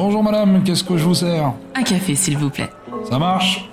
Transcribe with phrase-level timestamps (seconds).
[0.00, 2.70] Bonjour madame, qu'est-ce que je vous sers Un café, s'il vous plaît.
[3.10, 3.68] Ça marche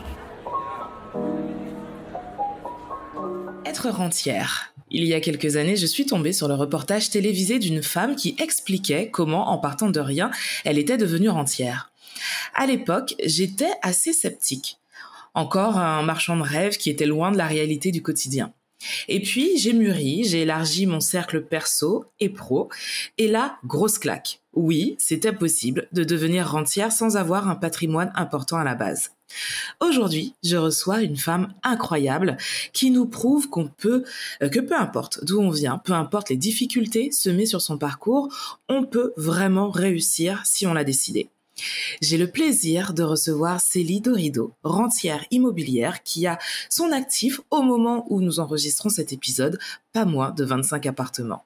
[3.63, 4.73] Être rentière.
[4.89, 8.35] Il y a quelques années, je suis tombée sur le reportage télévisé d'une femme qui
[8.39, 10.31] expliquait comment, en partant de rien,
[10.63, 11.91] elle était devenue rentière.
[12.55, 14.79] À l'époque, j'étais assez sceptique.
[15.35, 18.51] Encore un marchand de rêve qui était loin de la réalité du quotidien.
[19.07, 22.69] Et puis, j'ai mûri, j'ai élargi mon cercle perso et pro,
[23.17, 24.41] et là, grosse claque.
[24.53, 29.11] Oui, c'était possible de devenir rentière sans avoir un patrimoine important à la base.
[29.81, 32.37] Aujourd'hui, je reçois une femme incroyable
[32.71, 34.05] qui nous prouve qu'on peut,
[34.41, 38.33] euh, que peu importe d'où on vient, peu importe les difficultés semées sur son parcours,
[38.69, 41.29] on peut vraiment réussir si on l'a décidé.
[42.01, 46.37] J'ai le plaisir de recevoir Célie Dorido, rentière immobilière qui a
[46.69, 49.59] son actif au moment où nous enregistrons cet épisode,
[49.93, 51.45] pas moins de 25 appartements.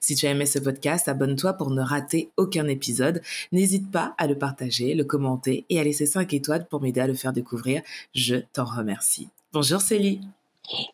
[0.00, 3.22] Si tu as aimé ce podcast, abonne-toi pour ne rater aucun épisode.
[3.52, 7.06] N'hésite pas à le partager, le commenter et à laisser 5 étoiles pour m'aider à
[7.06, 7.82] le faire découvrir.
[8.14, 9.28] Je t'en remercie.
[9.52, 10.20] Bonjour Célie.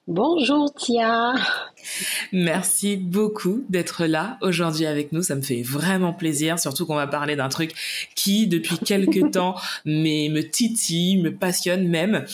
[0.06, 1.34] Bonjour Tia.
[2.32, 5.22] Merci beaucoup d'être là aujourd'hui avec nous.
[5.22, 7.72] Ça me fait vraiment plaisir, surtout qu'on va parler d'un truc
[8.14, 12.24] qui, depuis quelques temps, me titille, me passionne même.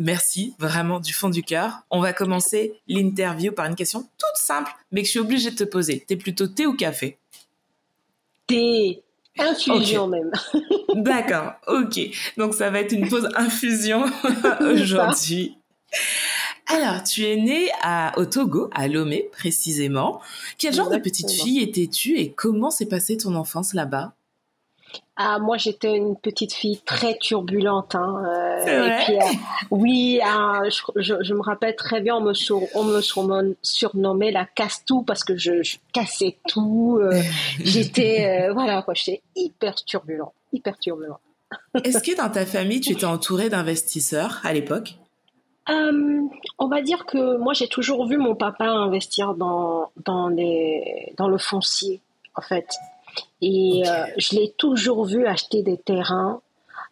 [0.00, 1.82] Merci vraiment du fond du cœur.
[1.90, 5.56] On va commencer l'interview par une question toute simple, mais que je suis obligée de
[5.56, 6.02] te poser.
[6.08, 7.18] T'es plutôt thé ou café?
[8.46, 9.02] Thé.
[9.38, 10.32] Infusion même.
[10.94, 12.00] D'accord, ok.
[12.38, 14.04] Donc ça va être une pause infusion
[14.60, 15.58] aujourd'hui.
[16.66, 20.22] Alors, tu es née à, au Togo, à Lomé précisément.
[20.56, 24.14] Quel genre de petite fille étais-tu et comment s'est passée ton enfance là-bas?
[25.22, 27.94] Ah, moi, j'étais une petite fille très turbulente.
[27.94, 29.38] Hein, euh, et puis, euh,
[29.70, 30.62] oui, hein,
[30.96, 32.32] je, me rappelle très bien, on me,
[32.74, 32.84] on
[33.24, 36.98] me surnommait la casse-tout parce que je, cassais tout.
[37.02, 37.20] Euh,
[37.62, 41.20] j'étais, voilà, quoi, j'étais hyper turbulent, hyper turbulent.
[41.84, 44.94] Est-ce que dans ta famille, tu étais entourée d'investisseurs à l'époque?
[45.68, 51.28] On va dire que moi j'ai toujours vu mon papa investir dans dans les dans
[51.28, 52.00] le foncier
[52.34, 52.66] en fait.
[53.40, 56.40] Et euh, je l'ai toujours vu acheter des terrains.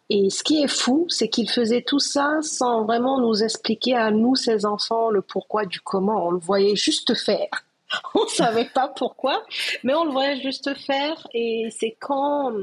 [0.09, 4.09] Et ce qui est fou, c'est qu'il faisait tout ça sans vraiment nous expliquer à
[4.09, 6.27] nous, ses enfants, le pourquoi du comment.
[6.27, 7.47] On le voyait juste faire.
[8.15, 9.43] On ne savait pas pourquoi,
[9.83, 11.27] mais on le voyait juste faire.
[11.33, 12.53] Et c'est quand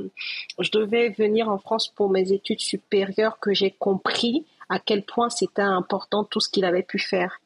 [0.60, 5.30] je devais venir en France pour mes études supérieures que j'ai compris à quel point
[5.30, 7.40] c'était important tout ce qu'il avait pu faire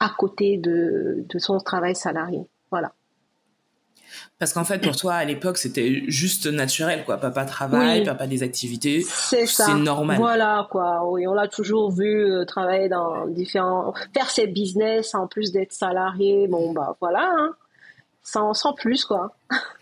[0.00, 2.40] à côté de, de son travail salarié.
[4.38, 7.16] Parce qu'en fait, pour toi, à l'époque, c'était juste naturel, quoi.
[7.16, 9.04] Papa travaille, papa des activités.
[9.08, 9.66] C'est ça.
[9.66, 10.16] C'est normal.
[10.16, 11.08] Voilà, quoi.
[11.08, 15.72] Oui, on l'a toujours vu euh, travailler dans différents, faire ses business en plus d'être
[15.72, 16.48] salarié.
[16.48, 17.54] Bon, bah, voilà, hein.
[18.24, 19.34] Sans, sans plus, quoi.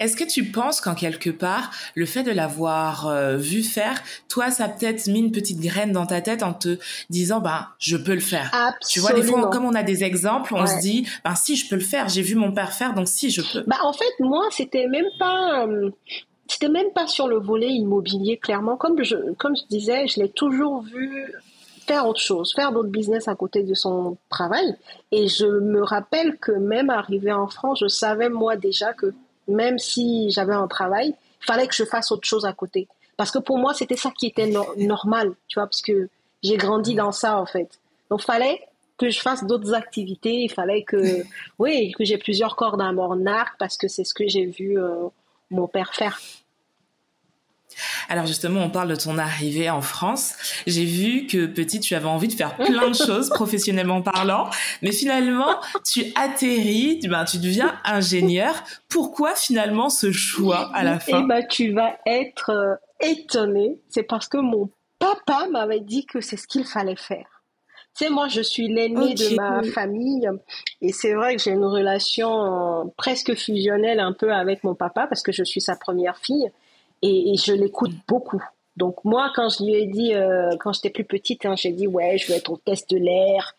[0.00, 4.50] Est-ce que tu penses qu'en quelque part, le fait de l'avoir euh, vu faire, toi,
[4.50, 6.78] ça a peut-être mis une petite graine dans ta tête en te
[7.10, 8.50] disant, ben, je peux le faire.
[8.52, 8.78] Absolument.
[8.88, 11.68] Tu vois, des fois, comme on a des exemples, on se dit, ben, si, je
[11.68, 12.08] peux le faire.
[12.08, 13.62] J'ai vu mon père faire, donc si, je peux.
[13.66, 15.90] Bah, en fait, moi, c'était même pas, euh,
[16.48, 18.76] c'était même pas sur le volet immobilier, clairement.
[18.76, 21.30] Comme je, comme je disais, je l'ai toujours vu
[21.86, 24.76] faire autre chose, faire d'autres business à côté de son travail.
[25.12, 29.12] Et je me rappelle que même arrivé en France, je savais moi déjà que
[29.50, 32.88] même si j'avais un travail, il fallait que je fasse autre chose à côté.
[33.16, 36.08] Parce que pour moi, c'était ça qui était normal, tu vois, parce que
[36.42, 37.68] j'ai grandi dans ça, en fait.
[38.10, 38.60] Donc, il fallait
[38.96, 41.22] que je fasse d'autres activités, il fallait que,
[41.58, 44.78] oui, que j'ai plusieurs cordes à mon arc, parce que c'est ce que j'ai vu
[44.78, 45.08] euh,
[45.50, 46.20] mon père faire.
[48.08, 50.34] Alors justement, on parle de ton arrivée en France.
[50.66, 54.50] J'ai vu que petit, tu avais envie de faire plein de choses professionnellement parlant,
[54.82, 58.54] mais finalement, tu atterris, ben, tu deviens ingénieur.
[58.88, 61.22] Pourquoi finalement ce choix à la fin?
[61.22, 63.78] Eh ben, tu vas être euh, étonné.
[63.88, 67.42] C'est parce que mon papa m'avait dit que c'est ce qu'il fallait faire.
[67.96, 70.28] Tu sais, moi, je suis l'aînée de ma famille
[70.80, 75.06] et c'est vrai que j'ai une relation euh, presque fusionnelle un peu avec mon papa
[75.08, 76.50] parce que je suis sa première fille
[77.02, 78.42] et, je l'écoute beaucoup.
[78.76, 81.86] Donc moi, quand je lui ai dit, euh, quand j'étais plus petite, hein, j'ai dit
[81.86, 83.54] ouais, je veux être hôtesse de l'air.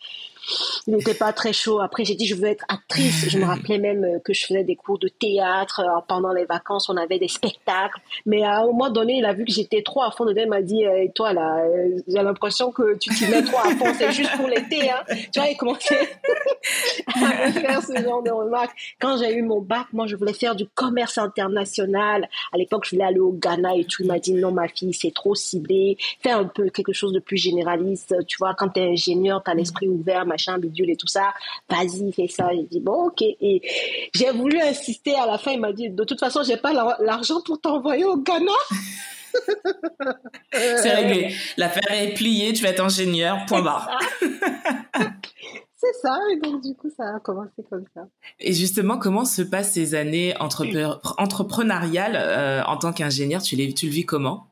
[0.87, 1.79] Il n'était pas très chaud.
[1.79, 3.29] Après, j'ai dit, je veux être actrice.
[3.29, 5.81] Je me rappelais même euh, que je faisais des cours de théâtre.
[5.81, 7.99] Euh, pendant les vacances, on avait des spectacles.
[8.25, 10.41] Mais à un moment donné, il a vu que j'étais trop à fond dedans.
[10.43, 11.63] Il m'a dit, et toi, là,
[12.07, 13.93] j'ai l'impression que tu t'y mets trop à fond.
[13.97, 15.03] C'est juste pour l'été, hein.
[15.31, 15.99] Tu vois, il commençait
[17.15, 18.75] à me faire ce genre de remarques.
[18.99, 22.27] Quand j'ai eu mon bac, moi, je voulais faire du commerce international.
[22.51, 24.03] À l'époque, je voulais aller au Ghana et tout.
[24.03, 25.97] Il m'a dit, non, ma fille, c'est trop ciblé.
[26.21, 28.15] Fais un peu quelque chose de plus généraliste.
[28.27, 31.33] Tu vois, quand t'es ingénieur, t'as l'esprit ouvert, machin, bidule et tout ça.
[31.69, 32.49] Vas-y, fais ça.
[32.51, 33.21] J'ai dit, bon, ok.
[33.21, 33.61] Et
[34.13, 35.15] j'ai voulu insister.
[35.15, 38.17] À la fin, il m'a dit, de toute façon, j'ai pas l'argent pour t'envoyer au
[38.17, 38.51] Ghana.
[40.53, 41.35] C'est réglé.
[41.57, 43.89] L'affaire est pliée, tu vas être ingénieur, point barre.
[45.83, 48.01] C'est ça, et donc du coup, ça a commencé comme ça.
[48.39, 53.41] Et justement, comment se passent ces années entrepreneuriales euh, en tant qu'ingénieur?
[53.41, 54.50] Tu, tu le vis comment?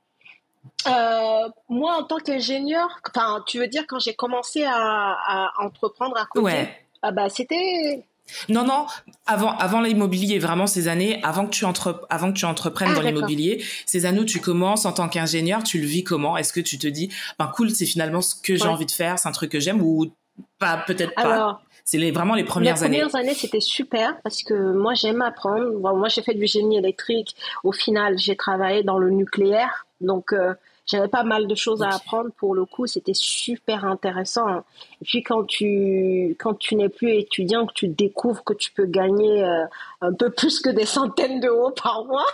[0.87, 6.25] Euh, moi, en tant qu'ingénieur, enfin, tu veux dire quand j'ai commencé à, entreprendre à
[6.25, 6.85] côté, ouais.
[7.01, 8.05] ah bah c'était.
[8.47, 8.85] Non, non,
[9.25, 12.95] avant, avant l'immobilier, vraiment ces années, avant que tu, entre, avant que tu entreprennes ah,
[12.95, 16.37] dans l'immobilier, ces années où tu commences en tant qu'ingénieur, tu le vis comment?
[16.37, 19.17] Est-ce que tu te dis, ben cool, c'est finalement ce que j'ai envie de faire,
[19.17, 20.13] c'est un truc que j'aime ou
[20.59, 21.61] pas, peut-être pas?
[21.85, 22.97] C'est les, vraiment les premières années.
[22.97, 25.71] Les premières années, c'était super parce que moi, j'aime apprendre.
[25.79, 27.35] moi, j'ai fait du génie électrique.
[27.63, 29.87] Au final, j'ai travaillé dans le nucléaire.
[30.01, 30.53] Donc, euh,
[30.85, 32.87] j'avais pas mal de choses à apprendre pour le coup.
[32.87, 34.59] C'était super intéressant.
[35.01, 38.85] Et puis, quand tu, quand tu n'es plus étudiant, que tu découvres que tu peux
[38.85, 39.65] gagner euh,
[40.01, 42.25] un peu plus que des centaines d'euros par mois.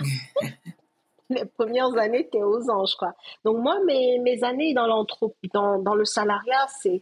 [1.29, 3.13] les premières années, tu es aux anges, quoi.
[3.43, 5.05] Donc, moi, mes, mes années dans,
[5.53, 7.01] dans, dans le salariat, c'est,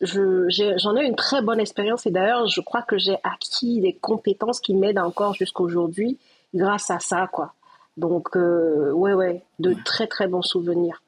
[0.00, 3.94] j'en ai, ai, une très bonne expérience et d'ailleurs, je crois que j'ai acquis des
[3.94, 6.18] compétences qui m'aident encore jusqu'aujourd'hui
[6.54, 7.52] grâce à ça, quoi.
[7.96, 11.02] Donc, euh, ouais, ouais, de très très bons souvenirs.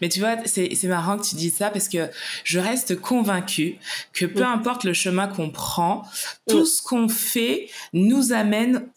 [0.00, 2.08] Mais tu vois, c'est marrant que tu dises ça parce que
[2.44, 3.78] je reste convaincue
[4.12, 6.02] que peu importe le chemin qu'on prend,
[6.48, 8.88] tout ce qu'on fait nous amène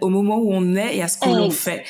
[0.00, 1.84] au moment où on est et à ce qu'on fait.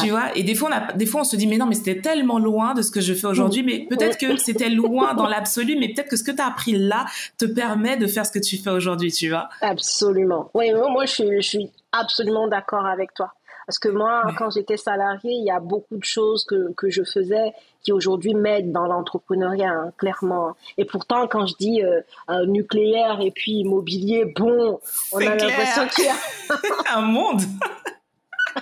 [0.00, 1.74] Tu vois, et des fois, on a, des fois, on se dit, mais non, mais
[1.74, 5.26] c'était tellement loin de ce que je fais aujourd'hui, mais peut-être que c'était loin dans
[5.28, 7.06] l'absolu, mais peut-être que ce que tu as appris là
[7.38, 9.48] te permet de faire ce que tu fais aujourd'hui, tu vois.
[9.60, 10.50] Absolument.
[10.54, 13.32] Oui, moi, je suis, je suis absolument d'accord avec toi.
[13.66, 17.02] Parce que moi, quand j'étais salarié, il y a beaucoup de choses que, que je
[17.04, 20.54] faisais qui aujourd'hui m'aident dans l'entrepreneuriat, hein, clairement.
[20.78, 22.00] Et pourtant, quand je dis euh,
[22.46, 24.80] nucléaire et puis immobilier, bon,
[25.12, 26.16] on a l'impression qu'il y a
[26.96, 27.40] un monde.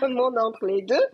[0.00, 1.04] un monde entre les deux.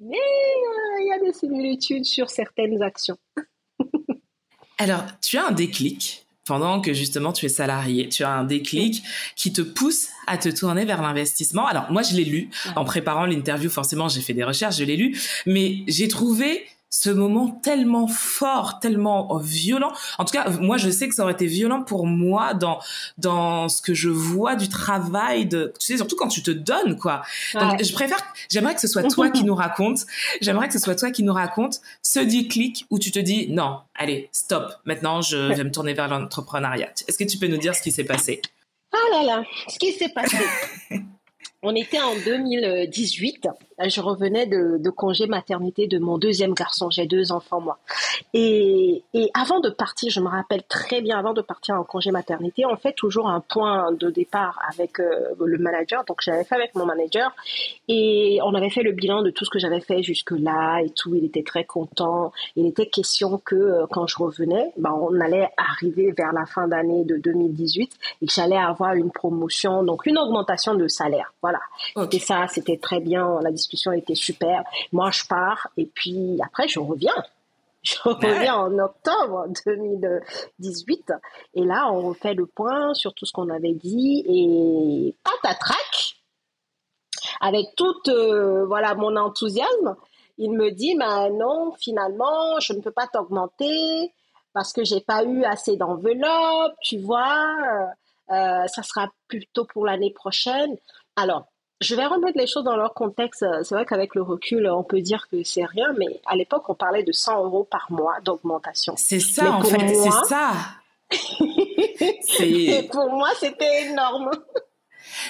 [0.00, 3.18] Mais euh, il y a des similitudes sur certaines actions.
[4.78, 8.08] Alors, tu as un déclic pendant que justement tu es salarié.
[8.08, 9.02] Tu as un déclic
[9.36, 11.66] qui te pousse à te tourner vers l'investissement.
[11.66, 14.96] Alors moi je l'ai lu en préparant l'interview, forcément j'ai fait des recherches, je l'ai
[14.96, 15.16] lu,
[15.46, 19.92] mais j'ai trouvé ce moment tellement fort, tellement violent.
[20.18, 22.78] En tout cas, moi, je sais que ça aurait été violent pour moi dans
[23.18, 26.98] dans ce que je vois du travail de, tu sais, surtout quand tu te donnes,
[26.98, 27.22] quoi.
[27.54, 28.18] Donc, je préfère,
[28.50, 30.06] j'aimerais que ce soit toi qui nous raconte.
[30.40, 33.80] J'aimerais que ce soit toi qui nous raconte ce déclic où tu te dis non,
[33.94, 34.72] allez, stop.
[34.84, 36.92] Maintenant, je vais me tourner vers l'entrepreneuriat.
[37.06, 38.40] Est-ce que tu peux nous dire ce qui s'est passé?
[38.92, 40.38] Ah là là, ce qui s'est passé.
[41.62, 43.48] On était en 2018
[43.86, 46.90] je revenais de, congé maternité de mon deuxième garçon.
[46.90, 47.78] J'ai deux enfants, moi.
[48.34, 52.64] Et, avant de partir, je me rappelle très bien, avant de partir en congé maternité,
[52.66, 56.04] on fait toujours un point de départ avec euh, le manager.
[56.04, 57.34] Donc, j'avais fait avec mon manager
[57.86, 61.14] et on avait fait le bilan de tout ce que j'avais fait jusque-là et tout.
[61.14, 62.32] Il était très content.
[62.56, 66.66] Il était question que euh, quand je revenais, ben, on allait arriver vers la fin
[66.66, 67.92] d'année de 2018
[68.22, 71.32] et que j'allais avoir une promotion, donc une augmentation de salaire.
[71.42, 71.47] Voilà.
[72.12, 73.40] Et ça, c'était très bien.
[73.42, 74.62] La discussion était super.
[74.92, 77.22] Moi, je pars et puis après, je reviens.
[77.82, 81.12] Je reviens en octobre 2018
[81.54, 86.16] et là, on refait le point sur tout ce qu'on avait dit et patatrac
[87.40, 89.96] avec tout euh, voilà mon enthousiasme.
[90.38, 94.12] Il me dit, bah non, finalement, je ne peux pas t'augmenter
[94.52, 97.56] parce que j'ai pas eu assez d'enveloppe, tu vois.
[98.30, 100.76] Euh, euh, ça sera plutôt pour l'année prochaine.
[101.18, 101.46] Alors,
[101.80, 103.44] je vais remettre les choses dans leur contexte.
[103.62, 106.74] C'est vrai qu'avec le recul, on peut dire que c'est rien, mais à l'époque, on
[106.74, 108.94] parlait de 100 euros par mois d'augmentation.
[108.96, 110.52] C'est ça, en fait, c'est ça.
[112.40, 114.30] Et pour moi, c'était énorme.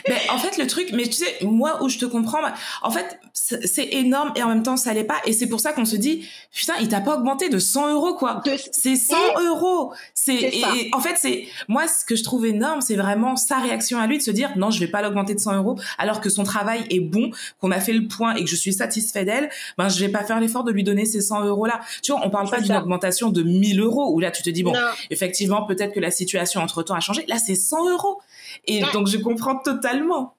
[0.08, 2.90] Mais en fait, le truc, mais tu sais, moi où je te comprends, bah, en
[2.90, 5.20] fait, c'est énorme et en même temps, ça l'est pas.
[5.24, 8.14] Et c'est pour ça qu'on se dit, putain, il t'a pas augmenté de 100 euros,
[8.14, 8.42] quoi.
[8.72, 9.16] C'est 100
[9.46, 9.92] euros.
[10.14, 10.52] C'est,
[10.92, 14.18] en fait, c'est, moi, ce que je trouve énorme, c'est vraiment sa réaction à lui
[14.18, 16.84] de se dire, non, je vais pas l'augmenter de 100 euros, alors que son travail
[16.90, 17.30] est bon,
[17.60, 20.24] qu'on a fait le point et que je suis satisfait d'elle, ben, je vais pas
[20.24, 21.80] faire l'effort de lui donner ces 100 euros là.
[22.02, 24.62] Tu vois, on parle pas d'une augmentation de 1000 euros où là, tu te dis,
[24.62, 24.74] bon,
[25.10, 27.24] effectivement, peut-être que la situation entre temps a changé.
[27.28, 28.20] Là, c'est 100 euros.
[28.66, 30.34] Et donc, je comprends totalement.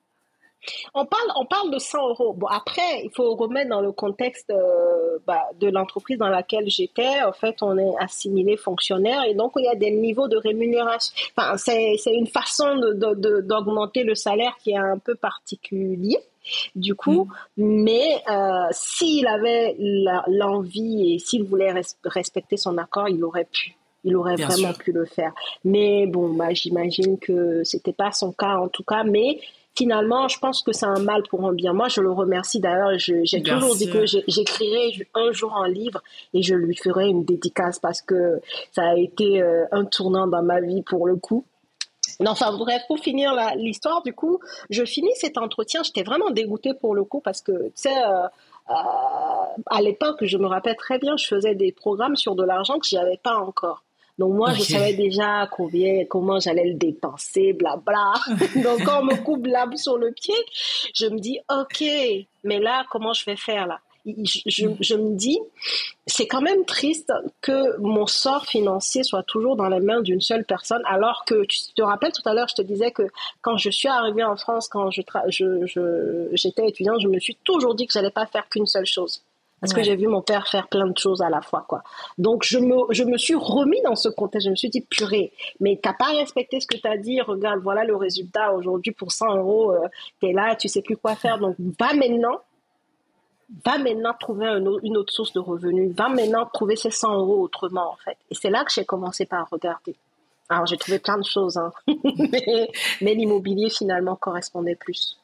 [0.94, 2.34] On parle, on parle de 100 euros.
[2.34, 7.22] Bon, après, il faut remettre dans le contexte euh, bah, de l'entreprise dans laquelle j'étais.
[7.24, 11.14] En fait, on est assimilé fonctionnaire et donc il y a des niveaux de rémunération.
[11.36, 16.20] Enfin, c'est, une façon d'augmenter le salaire qui est un peu particulier
[16.76, 17.30] du coup.
[17.58, 17.84] Mm.
[17.86, 19.76] Mais euh, s'il avait
[20.28, 21.74] l'envie et s'il voulait
[22.04, 23.79] respecter son accord, il aurait pu.
[24.04, 25.34] Il aurait vraiment pu le faire.
[25.64, 29.04] Mais bon, bah, j'imagine que c'était pas son cas en tout cas.
[29.04, 29.40] Mais
[29.76, 31.74] finalement, je pense que c'est un mal pour un bien.
[31.74, 32.98] Moi, je le remercie d'ailleurs.
[32.98, 36.02] J'ai toujours dit que j'écrirai un jour un livre
[36.34, 38.42] et je lui ferai une dédicace parce que
[38.72, 41.46] ça a été euh, un tournant dans ma vie pour le coup.
[42.20, 44.40] Non, enfin bref, pour finir l'histoire, du coup,
[44.70, 45.84] je finis cet entretien.
[45.84, 48.28] J'étais vraiment dégoûtée pour le coup parce que, tu sais, euh,
[48.70, 48.74] euh,
[49.68, 52.88] à l'époque, je me rappelle très bien, je faisais des programmes sur de l'argent que
[52.88, 53.84] j'avais pas encore.
[54.20, 58.14] Donc moi, je savais déjà combien, comment j'allais le dépenser, blabla.
[58.64, 60.36] Donc quand on me coupe l'âme sur le pied,
[60.94, 61.82] je me dis, ok,
[62.44, 63.80] mais là, comment je vais faire là?
[64.06, 65.40] Je, je, me dis,
[66.06, 70.44] c'est quand même triste que mon sort financier soit toujours dans les mains d'une seule
[70.44, 73.04] personne, alors que tu te rappelles tout à l'heure, je te disais que
[73.42, 75.02] quand je suis arrivée en France, quand je
[76.34, 79.22] j'étais étudiante, je me suis toujours dit que j'allais pas faire qu'une seule chose.
[79.62, 81.84] Parce que j'ai vu mon père faire plein de choses à la fois, quoi.
[82.18, 84.46] Donc, je me, je me suis remis dans ce contexte.
[84.46, 87.20] Je me suis dit, purée, mais t'as pas respecté ce que tu as dit.
[87.22, 89.72] Regarde, voilà le résultat aujourd'hui pour 100 euros.
[89.74, 89.88] Euh,
[90.22, 91.40] tu es là, tu sais plus quoi faire.
[91.40, 92.40] Donc, va maintenant.
[93.66, 94.46] Va maintenant trouver
[94.84, 95.94] une autre source de revenus.
[95.96, 98.18] Va maintenant trouver ces 100 euros autrement, en fait.
[98.30, 99.96] Et c'est là que j'ai commencé par regarder.
[100.50, 101.72] Alors, j'ai trouvé plein de choses, hein.
[101.88, 102.70] mais,
[103.02, 105.20] mais l'immobilier, finalement, correspondait plus.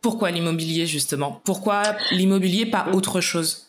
[0.00, 1.40] Pourquoi l'immobilier, justement?
[1.44, 3.65] Pourquoi l'immobilier, pas autre chose?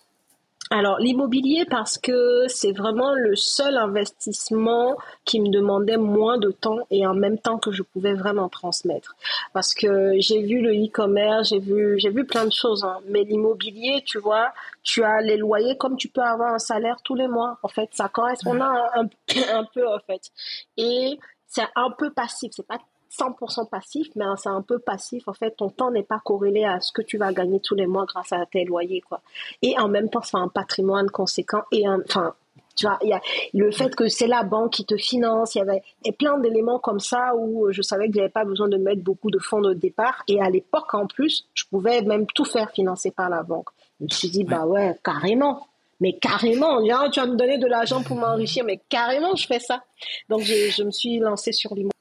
[0.69, 6.79] Alors l'immobilier parce que c'est vraiment le seul investissement qui me demandait moins de temps
[6.91, 9.15] et en même temps que je pouvais vraiment transmettre.
[9.53, 12.99] Parce que j'ai vu le e-commerce, j'ai vu j'ai vu plein de choses, hein.
[13.07, 14.51] mais l'immobilier, tu vois,
[14.83, 17.57] tu as les loyers comme tu peux avoir un salaire tous les mois.
[17.63, 19.07] En fait, ça correspond à un,
[19.53, 20.31] un peu en fait.
[20.75, 22.79] Et c'est un peu passif, c'est pas
[23.11, 25.27] 100% passif, mais c'est un peu passif.
[25.27, 27.87] En fait, ton temps n'est pas corrélé à ce que tu vas gagner tous les
[27.87, 29.21] mois grâce à tes loyers, quoi.
[29.61, 32.33] Et en même temps, c'est un patrimoine conséquent et enfin,
[32.75, 33.21] tu vois, il y a
[33.55, 35.81] le fait que c'est la banque qui te finance, il y avait
[36.19, 39.39] plein d'éléments comme ça où je savais que j'avais pas besoin de mettre beaucoup de
[39.39, 40.23] fonds de départ.
[40.27, 43.69] Et à l'époque, en plus, je pouvais même tout faire financer par la banque.
[43.99, 45.65] Je me suis dit, bah ouais, carrément.
[45.99, 49.81] Mais carrément, tu vas me donner de l'argent pour m'enrichir, mais carrément, je fais ça.
[50.29, 51.96] Donc, je me suis lancée sur l'immobilier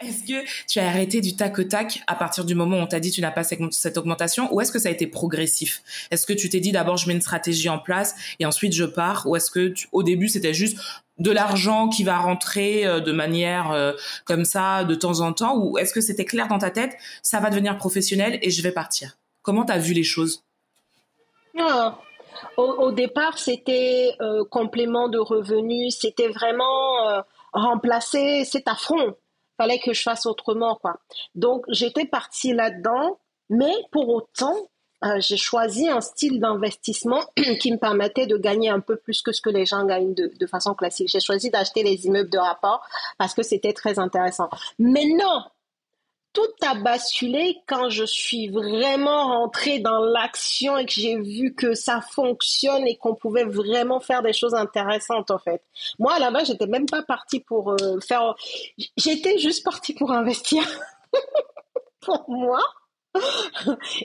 [0.00, 2.86] est-ce que tu as arrêté du tac au tac à partir du moment où on
[2.86, 5.82] t'a dit tu n'as pas cette augmentation ou est-ce que ça a été progressif?
[6.10, 8.84] Est-ce que tu t'es dit d'abord je mets une stratégie en place et ensuite je
[8.84, 10.78] pars ou est-ce que au début c'était juste
[11.18, 13.92] de l'argent qui va rentrer euh, de manière euh,
[14.24, 17.38] comme ça de temps en temps ou est-ce que c'était clair dans ta tête ça
[17.38, 19.16] va devenir professionnel et je vais partir?
[19.42, 20.42] Comment tu as vu les choses?
[21.56, 21.98] Ah,
[22.56, 29.14] au, départ, c'était euh, complément de revenus, c'était vraiment remplacer cet affront
[29.56, 30.96] fallait que je fasse autrement, quoi.
[31.34, 33.18] Donc, j'étais partie là-dedans,
[33.50, 34.56] mais pour autant,
[35.04, 37.20] euh, j'ai choisi un style d'investissement
[37.60, 40.32] qui me permettait de gagner un peu plus que ce que les gens gagnent de,
[40.38, 41.08] de façon classique.
[41.12, 42.82] J'ai choisi d'acheter les immeubles de rapport
[43.18, 44.48] parce que c'était très intéressant.
[44.78, 45.42] Mais non,
[46.34, 51.74] tout a basculé quand je suis vraiment rentrée dans l'action et que j'ai vu que
[51.74, 55.62] ça fonctionne et qu'on pouvait vraiment faire des choses intéressantes en fait.
[55.98, 58.34] Moi base j'étais même pas partie pour euh, faire,
[58.96, 60.64] j'étais juste partie pour investir
[62.00, 62.60] pour moi.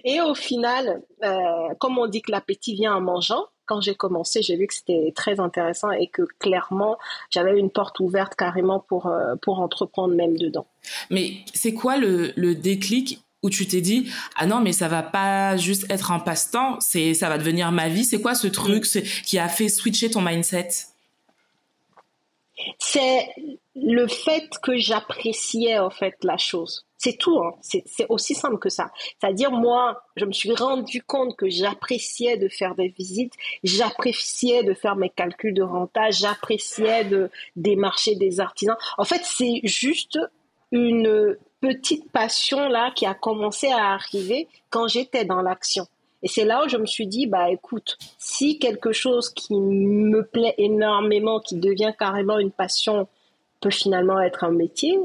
[0.03, 4.41] Et au final, euh, comme on dit que l'appétit vient en mangeant, quand j'ai commencé,
[4.41, 6.97] j'ai vu que c'était très intéressant et que clairement,
[7.29, 10.65] j'avais une porte ouverte carrément pour, euh, pour entreprendre même dedans.
[11.09, 15.01] Mais c'est quoi le, le déclic où tu t'es dit ah non mais ça va
[15.01, 18.03] pas juste être un passe-temps c'est ça va devenir ma vie?
[18.03, 18.85] C'est quoi ce truc
[19.25, 20.69] qui a fait switcher ton mindset?
[22.79, 23.29] C'est
[23.75, 27.53] le fait que j'appréciais en fait la chose c'est tout, hein.
[27.61, 28.91] c'est aussi simple que ça.
[29.19, 34.73] C'est-à-dire, moi, je me suis rendu compte que j'appréciais de faire des visites, j'appréciais de
[34.73, 38.75] faire mes calculs de rentage, j'appréciais de démarcher des artisans.
[38.97, 40.19] En fait, c'est juste
[40.73, 45.87] une petite passion là qui a commencé à arriver quand j'étais dans l'action.
[46.21, 50.21] Et c'est là où je me suis dit, bah écoute, si quelque chose qui me
[50.25, 53.07] plaît énormément, qui devient carrément une passion,
[53.61, 54.99] peut finalement être un métier,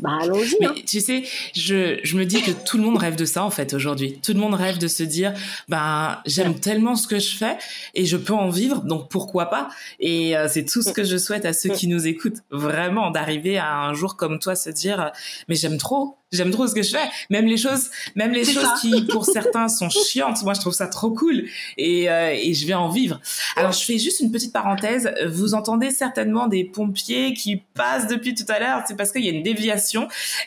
[0.00, 0.56] bah allons-y.
[0.60, 0.74] Mais hein.
[0.86, 1.24] tu sais,
[1.54, 4.18] je, je me dis que tout le monde rêve de ça en fait aujourd'hui.
[4.22, 5.34] Tout le monde rêve de se dire,
[5.68, 7.56] ben j'aime tellement ce que je fais
[7.94, 9.68] et je peux en vivre, donc pourquoi pas?
[10.00, 13.58] Et euh, c'est tout ce que je souhaite à ceux qui nous écoutent, vraiment d'arriver
[13.58, 15.12] à un jour comme toi se dire,
[15.48, 17.08] mais j'aime trop, J'aime trop ce que je fais.
[17.30, 18.74] Même les choses, même les choses ça.
[18.80, 21.44] qui pour certains sont chiantes, moi je trouve ça trop cool
[21.78, 23.20] et, euh, et je vais en vivre.
[23.56, 25.14] Alors je fais juste une petite parenthèse.
[25.28, 28.82] Vous entendez certainement des pompiers qui passent depuis tout à l'heure.
[28.86, 29.73] C'est parce qu'il y a une déviation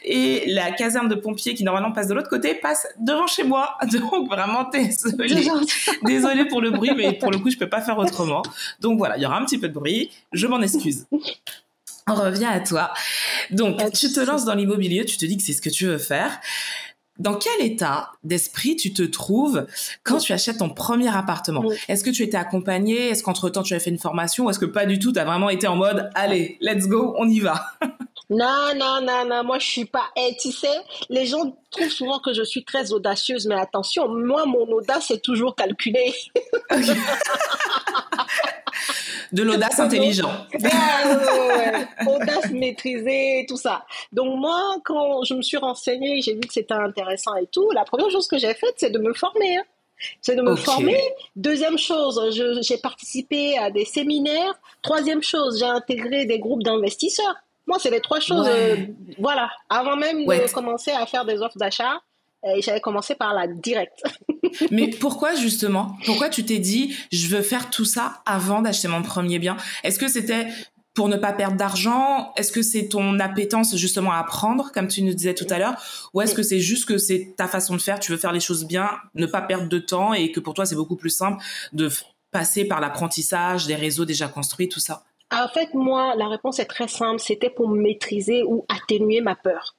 [0.04, 3.78] et la caserne de pompiers qui normalement passe de l'autre côté passe devant chez moi.
[3.92, 5.48] Donc vraiment désolé.
[6.04, 8.44] Désolée pour le bruit, mais pour le coup, je peux pas faire autrement.
[8.80, 10.12] Donc voilà, il y aura un petit peu de bruit.
[10.32, 11.06] Je m'en excuse.
[12.10, 12.94] On revient à toi.
[13.52, 15.98] Donc, tu te lances dans l'immobilier, tu te dis que c'est ce que tu veux
[15.98, 16.40] faire.
[17.20, 19.66] Dans quel état d'esprit tu te trouves
[20.04, 21.62] quand tu achètes ton premier appartement?
[21.66, 21.76] Oui.
[21.88, 23.10] Est-ce que tu étais accompagné?
[23.10, 24.46] Est-ce qu'entre-temps tu as fait une formation?
[24.46, 27.16] Ou est-ce que pas du tout Tu as vraiment été en mode allez, let's go,
[27.18, 27.62] on y va?
[28.30, 30.10] Non, non, non, non, moi je suis pas.
[30.18, 30.68] Eh, tu sais,
[31.10, 35.24] les gens trouvent souvent que je suis très audacieuse, mais attention, moi mon audace est
[35.24, 36.14] toujours calculée.
[39.32, 40.32] De l'audace intelligent.
[40.54, 41.88] Ouais, ouais, ouais.
[42.08, 43.86] Audace maîtrisée, tout ça.
[44.12, 47.84] Donc moi, quand je me suis renseignée, j'ai vu que c'était intéressant et tout, la
[47.84, 49.58] première chose que j'ai faite, c'est de me former.
[49.58, 49.64] hein.
[50.22, 51.02] C'est de me former.
[51.36, 52.22] Deuxième chose,
[52.62, 54.54] j'ai participé à des séminaires.
[54.84, 57.36] Troisième chose, j'ai intégré des groupes d'investisseurs.
[57.66, 58.46] Moi, c'est les trois choses.
[58.48, 58.72] Ouais.
[58.80, 58.86] euh,
[59.18, 59.50] voilà.
[59.70, 60.46] Avant même Ouais.
[60.46, 62.00] de commencer à faire des offres d'achat,
[62.48, 64.04] euh, j'avais commencé par la directe.
[64.72, 69.02] Mais pourquoi justement Pourquoi tu t'es dit je veux faire tout ça avant d'acheter mon
[69.02, 69.58] premier bien?
[69.84, 70.48] Est-ce que c'était
[70.94, 72.34] pour ne pas perdre d'argent?
[72.38, 75.76] Est-ce que c'est ton appétence justement à apprendre, comme tu nous disais tout à l'heure?
[76.14, 78.40] Ou est-ce que c'est juste que c'est ta façon de faire Tu veux faire les
[78.40, 81.44] choses bien, ne pas perdre de temps et que pour toi c'est beaucoup plus simple
[81.74, 81.90] de
[82.32, 85.04] passer par l'apprentissage des réseaux déjà construits, tout ça?
[85.32, 87.20] En fait, moi, la réponse est très simple.
[87.20, 89.76] C'était pour maîtriser ou atténuer ma peur.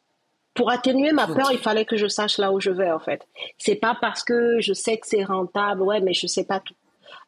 [0.58, 3.26] Pour atténuer ma peur, il fallait que je sache là où je vais, en fait.
[3.58, 6.74] C'est pas parce que je sais que c'est rentable, ouais, mais je sais pas tout.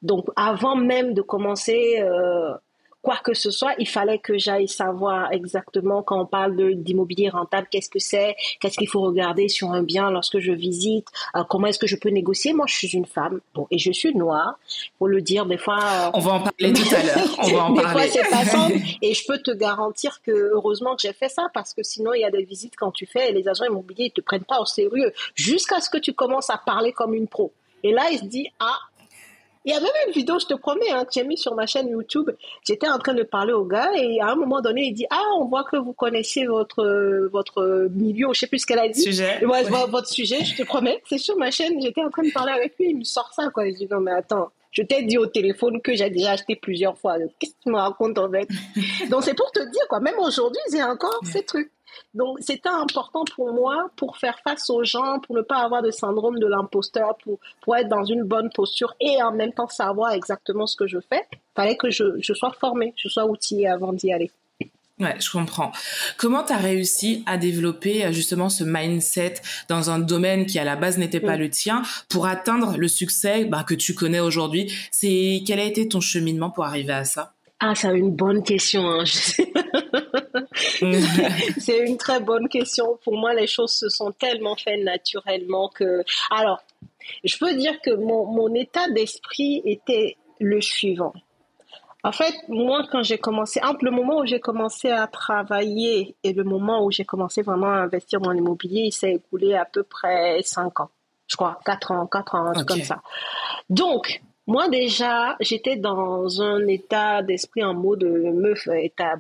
[0.03, 2.55] Donc, avant même de commencer euh,
[3.02, 7.66] quoi que ce soit, il fallait que j'aille savoir exactement quand on parle d'immobilier rentable,
[7.71, 11.69] qu'est-ce que c'est, qu'est-ce qu'il faut regarder sur un bien lorsque je visite, euh, comment
[11.69, 12.52] est-ce que je peux négocier.
[12.52, 14.59] Moi, je suis une femme, bon, et je suis noire,
[14.99, 15.47] pour le dire.
[15.47, 17.38] Des fois, euh, On va en parler tout à l'heure.
[17.38, 18.09] On va en des parler.
[18.09, 18.76] fois, c'est pas simple.
[19.02, 22.21] Et je peux te garantir que heureusement que j'ai fait ça parce que sinon, il
[22.21, 24.60] y a des visites quand tu fais et les agents immobiliers, ils te prennent pas
[24.60, 27.52] au sérieux jusqu'à ce que tu commences à parler comme une pro.
[27.82, 28.78] Et là, il se dit, ah,
[29.65, 31.67] il y a même une vidéo, je te promets, hein, que j'ai mis sur ma
[31.67, 32.31] chaîne YouTube.
[32.67, 35.23] J'étais en train de parler au gars et à un moment donné, il dit, ah,
[35.39, 39.03] on voit que vous connaissez votre, votre milieu, je sais plus ce qu'elle a dit.
[39.03, 39.45] Sujet.
[39.45, 39.65] Ouais, Ouais.
[39.65, 42.53] vo- votre sujet, je te promets, c'est sur ma chaîne, j'étais en train de parler
[42.53, 43.67] avec lui, il me sort ça, quoi.
[43.69, 46.97] Je dis, non, mais attends, je t'ai dit au téléphone que j'ai déjà acheté plusieurs
[46.97, 47.17] fois.
[47.39, 48.49] Qu'est-ce que tu me racontes, en fait?
[49.11, 51.71] Donc, c'est pour te dire, quoi, même aujourd'hui, j'ai encore ces trucs.
[52.15, 55.91] Donc, c'était important pour moi pour faire face aux gens, pour ne pas avoir de
[55.91, 60.13] syndrome de l'imposteur, pour, pour être dans une bonne posture et en même temps savoir
[60.13, 61.23] exactement ce que je fais.
[61.55, 64.31] Fallait que je, je sois formée, je sois outillée avant d'y aller.
[65.00, 65.73] Ouais, je comprends.
[66.19, 69.37] Comment tu as réussi à développer euh, justement ce mindset
[69.71, 71.41] dans un domaine qui à la base n'était pas Mm.
[71.41, 74.71] le tien pour atteindre le succès bah, que tu connais aujourd'hui?
[74.91, 77.33] C'est quel a été ton cheminement pour arriver à ça?
[77.61, 78.89] Ah, c'est une bonne question.
[78.89, 79.05] Hein.
[79.05, 79.53] sais.
[81.59, 82.99] C'est une très bonne question.
[83.05, 86.03] Pour moi, les choses se sont tellement faites naturellement que.
[86.31, 86.63] Alors,
[87.25, 91.13] je peux dire que mon, mon état d'esprit était le suivant.
[92.03, 96.33] En fait, moi, quand j'ai commencé, entre le moment où j'ai commencé à travailler et
[96.33, 99.83] le moment où j'ai commencé vraiment à investir dans l'immobilier, il s'est écoulé à peu
[99.83, 100.91] près 5 ans.
[101.27, 102.77] Je crois, 4 ans, 4 ans, un truc Ok.
[102.79, 103.03] comme ça.
[103.69, 109.17] Donc, moi déjà, j'étais dans un état d'esprit en mode euh, meuf, euh, t'as-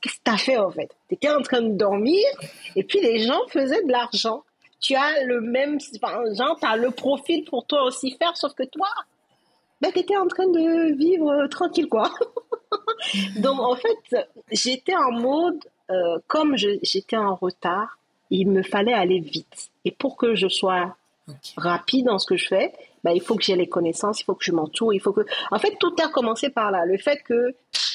[0.00, 0.90] qu'est-ce que t'as fait en fait?
[1.08, 2.24] T'étais en train de dormir
[2.76, 4.42] et puis les gens faisaient de l'argent.
[4.80, 8.64] Tu as le même, enfin, genre, t'as le profil pour toi aussi faire, sauf que
[8.64, 8.88] toi,
[9.80, 12.10] ben, t'étais en train de vivre euh, tranquille quoi.
[13.36, 17.98] Donc en fait, j'étais en mode, euh, comme je- j'étais en retard,
[18.30, 19.70] il me fallait aller vite.
[19.84, 20.96] Et pour que je sois
[21.56, 22.72] rapide dans ce que je fais,
[23.04, 25.22] bah, il faut que j'ai les connaissances, il faut que je m'entoure, il faut que...
[25.50, 26.84] En fait, tout a commencé par là.
[26.86, 27.54] Le fait que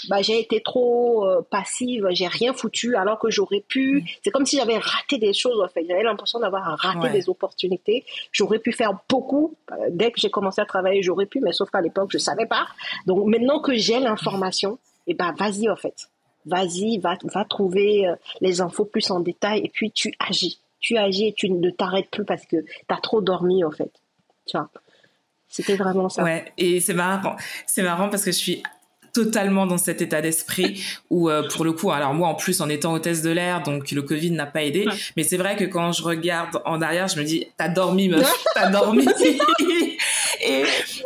[0.10, 4.04] bah, j'ai été trop euh, passive, j'ai rien foutu alors que j'aurais pu...
[4.24, 5.86] C'est comme si j'avais raté des choses, en fait.
[5.88, 7.12] J'avais l'impression d'avoir raté Ouais.
[7.12, 8.06] des opportunités.
[8.32, 9.56] J'aurais pu faire beaucoup.
[9.72, 12.46] Euh, Dès que j'ai commencé à travailler, j'aurais pu, mais sauf qu'à l'époque, je savais
[12.46, 12.68] pas.
[13.06, 15.96] Donc maintenant que j'ai l'information, et ben vas-y, en fait.
[16.46, 20.60] vas-y, va, va trouver euh, les infos plus en détail et puis tu agis.
[20.80, 23.92] Tu agis et tu ne t'arrêtes plus parce que tu as trop dormi, en fait.
[24.46, 24.70] Tu vois.
[25.50, 26.24] C'était vraiment ça.
[26.24, 27.36] Ouais, et c'est marrant.
[27.66, 28.64] C'est marrant parce que je suis
[29.14, 32.70] totalement dans cet état d'esprit où euh, pour le coup alors moi en plus en
[32.70, 35.92] étant hôtesse de l'air donc le Covid n'a pas aidé mais c'est vrai que quand
[35.92, 39.08] je regarde en arrière je me dis t'as dormi meuf t'as dormi
[40.48, 40.64] et,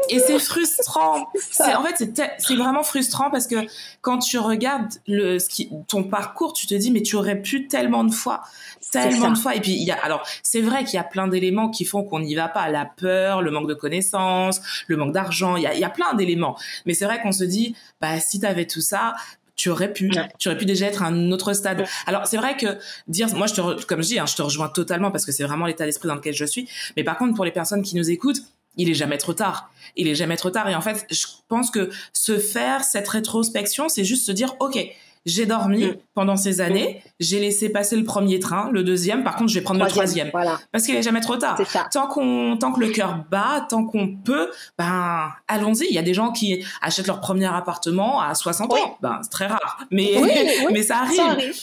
[0.10, 3.56] et c'est frustrant c'est en fait c'est vraiment frustrant parce que
[4.01, 7.67] quand tu regardes le ce qui, ton parcours tu te dis mais tu aurais pu
[7.67, 8.43] tellement de fois
[8.91, 9.56] tellement de fois.
[9.56, 12.04] Et puis, il y a, alors, c'est vrai qu'il y a plein d'éléments qui font
[12.04, 12.69] qu'on n'y va pas.
[12.69, 15.56] La peur, le manque de connaissances, le manque d'argent.
[15.56, 16.58] Il y a, il y a plein d'éléments.
[16.86, 19.15] Mais c'est vrai qu'on se dit, bah, si tu avais tout ça,
[19.56, 21.86] tu aurais pu, tu aurais pu déjà être à un autre stade.
[22.08, 24.69] Alors c'est vrai que dire, moi je te, comme je dis, hein, je te rejoins
[24.69, 26.67] totalement parce que c'est vraiment l'état d'esprit dans lequel je suis.
[26.97, 28.41] Mais par contre pour les personnes qui nous écoutent,
[28.75, 29.71] il est jamais trop tard.
[29.95, 30.69] Il est jamais trop tard.
[30.69, 34.77] Et en fait, je pense que se faire cette rétrospection, c'est juste se dire, ok,
[35.25, 35.97] j'ai dormi mm.
[36.15, 39.63] pendant ces années, j'ai laissé passer le premier train, le deuxième, par contre, je vais
[39.63, 40.29] prendre le troisième.
[40.31, 40.60] Voilà.
[40.71, 41.60] Parce qu'il est jamais trop tard.
[41.91, 45.86] Tant qu'on, tant que le cœur bat, tant qu'on peut, ben, allons-y.
[45.89, 48.97] Il y a des gens qui achètent leur premier appartement à 60 ans.
[49.01, 49.86] Ben, c'est très rare.
[49.91, 50.15] Mais,
[50.71, 51.17] mais ça arrive.
[51.17, 51.55] Ça arrive.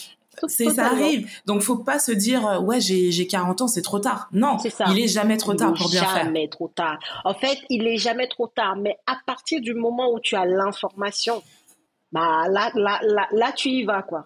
[0.47, 1.29] C'est ça arrive.
[1.45, 4.29] Donc faut pas se dire euh, ouais j'ai j'ai 40 ans c'est trop tard.
[4.31, 4.85] Non, ça.
[4.89, 6.25] il est jamais trop tard pour bien faire.
[6.25, 6.99] Jamais trop tard.
[7.25, 10.45] En fait, il est jamais trop tard, mais à partir du moment où tu as
[10.45, 11.43] l'information,
[12.11, 14.25] bah là, là, là, là, tu y vas, quoi.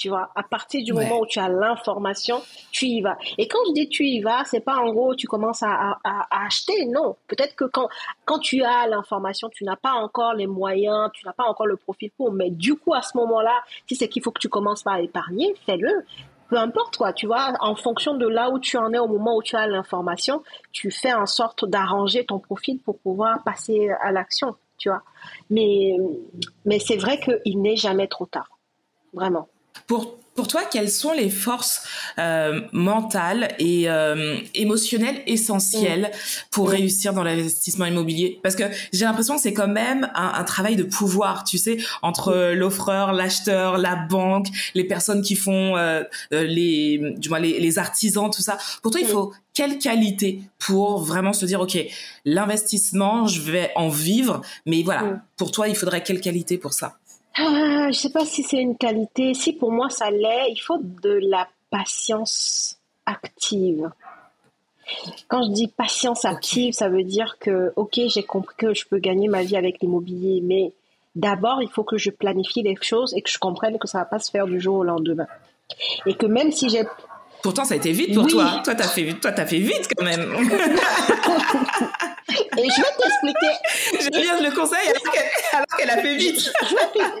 [0.00, 2.40] Tu vois, à partir du moment où tu as l'information,
[2.72, 3.18] tu y vas.
[3.36, 6.46] Et quand je dis tu y vas, c'est pas en gros tu commences à, à,
[6.46, 7.16] acheter, non.
[7.28, 7.86] Peut-être que quand,
[8.24, 11.76] quand tu as l'information, tu n'as pas encore les moyens, tu n'as pas encore le
[11.76, 12.32] profil pour.
[12.32, 15.54] Mais du coup, à ce moment-là, si c'est qu'il faut que tu commences par épargner,
[15.66, 16.06] fais-le
[16.48, 19.36] peu importe quoi, tu vois, en fonction de là où tu en es au moment
[19.36, 24.10] où tu as l'information, tu fais en sorte d'arranger ton profil pour pouvoir passer à
[24.10, 25.02] l'action tu vois.
[25.50, 25.96] Mais,
[26.64, 28.58] mais c'est vrai qu'il n'est jamais trop tard,
[29.12, 29.48] vraiment.
[29.86, 31.82] Pour, pour toi, quelles sont les forces
[32.18, 36.10] euh, mentales et euh, émotionnelles essentielles
[36.50, 36.70] pour mm.
[36.70, 38.40] réussir dans l'investissement immobilier?
[38.42, 42.32] Parce que j'ai l'impression que c'est quand même un, travail de pouvoir, tu sais, entre
[42.32, 42.54] mm.
[42.54, 48.30] l'offreur, l'acheteur, la banque, les personnes qui font euh, les, du moins les, les, artisans,
[48.30, 48.56] tout ça.
[48.82, 49.10] Pour toi, il mm.
[49.10, 51.76] faut quelle qualité pour vraiment se dire, OK,
[52.24, 55.22] l'investissement, je vais en vivre, mais voilà, mm.
[55.36, 56.99] pour toi, il faudrait quelle qualité pour ça?
[57.40, 59.34] Ah, Je sais pas si c'est une qualité.
[59.34, 63.90] Si pour moi, ça l'est, il faut de la patience active.
[65.28, 68.98] Quand je dis patience active, ça veut dire que, OK, j'ai compris que je peux
[68.98, 70.72] gagner ma vie avec l'immobilier, mais
[71.14, 74.04] d'abord, il faut que je planifie les choses et que je comprenne que ça va
[74.04, 75.26] pas se faire du jour au lendemain.
[76.06, 76.84] Et que même si j'ai
[77.42, 78.60] Pourtant, ça a été vite pour toi.
[78.62, 80.20] Toi, t'as fait, toi, t'as fait vite quand même.
[82.58, 84.00] Et je vais t'expliquer.
[84.00, 84.88] J'aime bien le conseil
[85.52, 86.52] alors qu'elle, a fait vite.
[86.68, 87.19] Je vais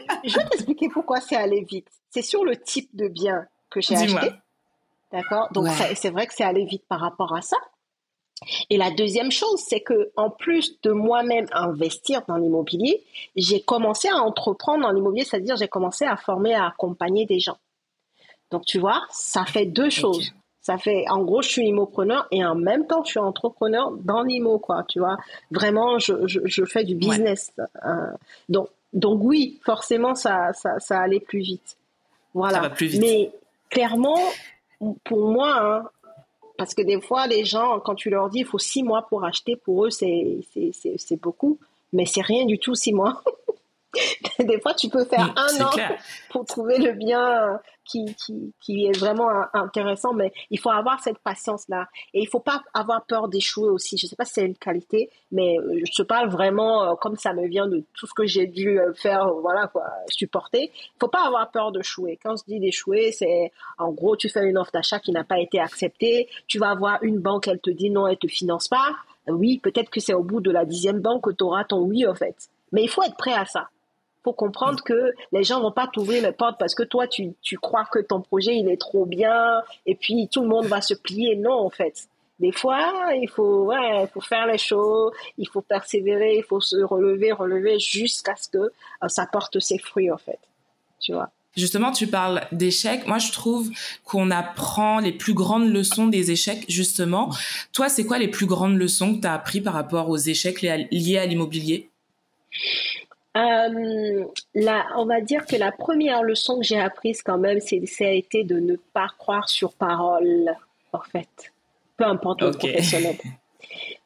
[0.92, 1.88] pourquoi c'est allé vite.
[2.10, 4.32] C'est sur le type de bien que j'ai acheté.
[5.12, 5.48] D'accord?
[5.52, 7.56] Donc c'est vrai que c'est allé vite par rapport à ça.
[8.70, 13.02] Et la deuxième chose, c'est que en plus de moi-même investir dans l'immobilier,
[13.36, 17.58] j'ai commencé à entreprendre dans l'immobilier, c'est-à-dire j'ai commencé à former, à accompagner des gens.
[18.50, 20.32] Donc, tu vois, ça fait deux choses.
[20.60, 24.22] Ça fait, en gros, je suis immopreneur et en même temps, je suis entrepreneur dans
[24.22, 24.84] l'immo, quoi.
[24.88, 25.16] Tu vois,
[25.50, 27.52] vraiment, je, je, je fais du business.
[27.58, 28.12] Euh,
[28.48, 31.76] donc, donc oui, forcément, ça, ça, ça allait plus vite.
[32.34, 32.56] Voilà.
[32.56, 33.00] Ça va plus vite.
[33.00, 33.30] Mais
[33.68, 34.18] clairement,
[35.04, 35.88] pour moi, hein,
[36.58, 39.24] parce que des fois, les gens, quand tu leur dis, il faut six mois pour
[39.24, 41.58] acheter, pour eux, c'est, c'est, c'est beaucoup.
[41.92, 43.22] Mais c'est rien du tout, six mois.
[44.38, 45.70] des fois, tu peux faire mm, un an
[46.30, 51.18] pour trouver le bien qui, qui, qui, est vraiment intéressant, mais il faut avoir cette
[51.18, 51.88] patience-là.
[52.14, 53.98] Et il faut pas avoir peur d'échouer aussi.
[53.98, 57.16] Je sais pas si c'est une qualité, mais euh, je te parle vraiment euh, comme
[57.16, 60.70] ça me vient de tout ce que j'ai dû euh, faire, voilà, quoi, supporter.
[60.72, 62.18] Il faut pas avoir peur d'échouer.
[62.22, 65.40] Quand je dis d'échouer, c'est en gros, tu fais une offre d'achat qui n'a pas
[65.40, 66.28] été acceptée.
[66.46, 68.94] Tu vas avoir une banque, elle te dit non, elle te finance pas.
[69.26, 72.06] Oui, peut-être que c'est au bout de la dixième banque que tu auras ton oui,
[72.06, 72.36] en fait.
[72.72, 73.68] Mais il faut être prêt à ça
[74.22, 77.58] faut comprendre que les gens vont pas t'ouvrir les portes parce que toi tu, tu
[77.58, 80.94] crois que ton projet il est trop bien et puis tout le monde va se
[80.94, 81.36] plier.
[81.36, 82.08] Non en fait.
[82.38, 86.60] Des fois il faut ouais, il faut faire les choses il faut persévérer il faut
[86.60, 90.38] se relever relever jusqu'à ce que euh, ça porte ses fruits en fait.
[91.00, 91.30] Tu vois.
[91.56, 93.06] Justement, tu parles d'échecs.
[93.08, 93.70] Moi, je trouve
[94.04, 97.34] qu'on apprend les plus grandes leçons des échecs, justement.
[97.72, 100.62] Toi, c'est quoi les plus grandes leçons que tu as appris par rapport aux échecs
[100.62, 101.90] liés à l'immobilier?
[103.36, 104.24] Euh,
[104.96, 108.10] on va dire que la première leçon que j'ai apprise quand même, c'est, ça a
[108.10, 110.54] été de ne pas croire sur parole,
[110.92, 111.52] en fait,
[111.96, 113.16] peu importe le professionnel.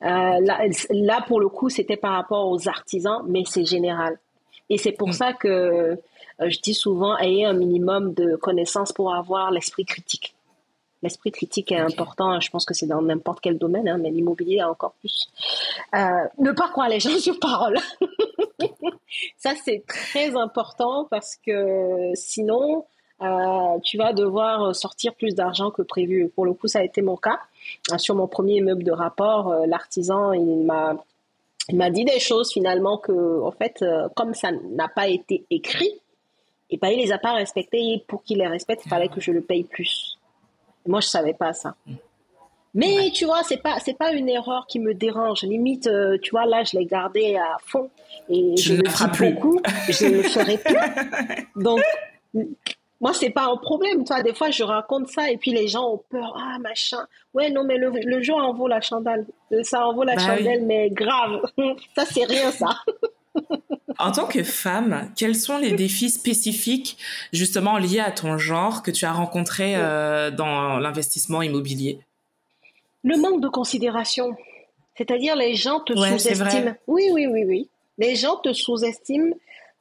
[0.03, 4.19] Euh, là, là, pour le coup, c'était par rapport aux artisans, mais c'est général.
[4.69, 5.97] Et c'est pour ça que
[6.39, 10.34] je dis souvent, ayez un minimum de connaissances pour avoir l'esprit critique.
[11.05, 14.63] L'esprit critique est important, je pense que c'est dans n'importe quel domaine, hein, mais l'immobilier
[14.63, 15.29] encore plus.
[15.95, 15.99] Euh,
[16.39, 17.77] ne pas croire les gens sur parole.
[19.37, 22.87] Ça, c'est très important parce que sinon,
[23.21, 26.31] euh, tu vas devoir sortir plus d'argent que prévu.
[26.35, 27.39] Pour le coup, ça a été mon cas.
[27.93, 30.97] Euh, sur mon premier immeuble de rapport, l'artisan, il m'a
[31.69, 33.85] il m'a dit des choses finalement que, en fait,
[34.17, 36.01] comme ça n'a pas été écrit,
[36.71, 37.79] et ben, il les a pas respectés.
[37.79, 40.19] Et pour qu'il les respecte, il fallait que je le paye plus.
[40.87, 41.75] Moi, je savais pas ça.
[42.75, 45.43] Mais tu vois, c'est pas c'est pas une erreur qui me dérange.
[45.43, 47.89] Limite, euh, tu vois, là, je l'ai gardé à fond
[48.29, 49.33] et je, ne le ferai plus.
[49.35, 49.61] beaucoup.
[49.89, 50.77] Je ne le ferai plus.
[51.63, 51.81] Donc,
[53.01, 54.05] moi, c'est pas un problème.
[54.05, 56.37] Toi, des fois, je raconte ça et puis les gens ont peur.
[56.37, 57.07] Ah, machin.
[57.33, 59.25] Ouais, non, mais le, le jeu en vaut la chandelle.
[59.63, 61.43] Ça en vaut la bah chandelle, mais grave.
[61.95, 62.71] ça, c'est rien, ça.
[63.99, 66.99] En tant que femme, quels sont les défis spécifiques
[67.33, 72.01] justement liés à ton genre que tu as rencontrés euh, dans l'investissement immobilier?
[73.03, 74.37] Le manque de considération.
[74.97, 76.75] C'est-à-dire les gens te sous-estiment.
[76.87, 77.69] Oui, oui, oui, oui.
[77.99, 79.35] Les gens te sous-estiment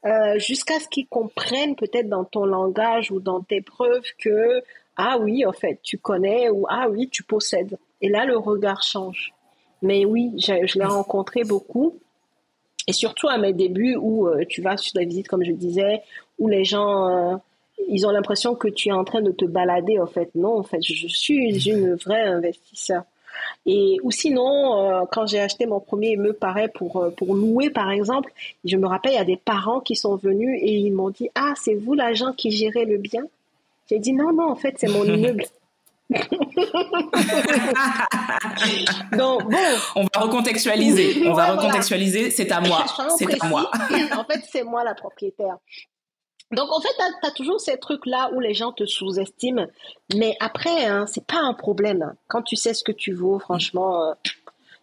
[0.05, 4.61] euh, jusqu'à ce qu'ils comprennent peut-être dans ton langage ou dans tes preuves que
[4.95, 7.77] ah oui, en fait, tu connais ou ah oui, tu possèdes.
[8.01, 9.33] Et là, le regard change.
[9.81, 11.97] Mais oui, je l'ai rencontré beaucoup.
[12.87, 16.01] Et surtout à mes débuts où euh, tu vas sur des visites, comme je disais,
[16.37, 17.35] où les gens, euh,
[17.89, 19.99] ils ont l'impression que tu es en train de te balader.
[19.99, 23.03] En fait, non, en fait, je suis une vraie investisseur.
[23.65, 27.89] Et ou sinon, euh, quand j'ai acheté mon premier immeuble, pareil pour pour louer par
[27.89, 28.31] exemple,
[28.63, 31.29] je me rappelle il y a des parents qui sont venus et ils m'ont dit
[31.33, 33.23] ah c'est vous l'agent qui gérait le bien?
[33.89, 35.43] J'ai dit non non en fait c'est mon immeuble.
[39.17, 39.57] Donc, bon.
[39.95, 41.27] On va recontextualiser.
[41.27, 42.31] On va recontextualiser.
[42.31, 42.85] C'est à moi.
[43.17, 43.71] C'est à moi.
[44.17, 45.57] en fait, c'est moi la propriétaire.
[46.51, 49.65] Donc, en fait, tu as, toujours ces trucs-là où les gens te sous-estiment.
[50.15, 52.13] Mais après, hein, c'est pas un problème.
[52.27, 54.13] Quand tu sais ce que tu vaux, franchement, euh,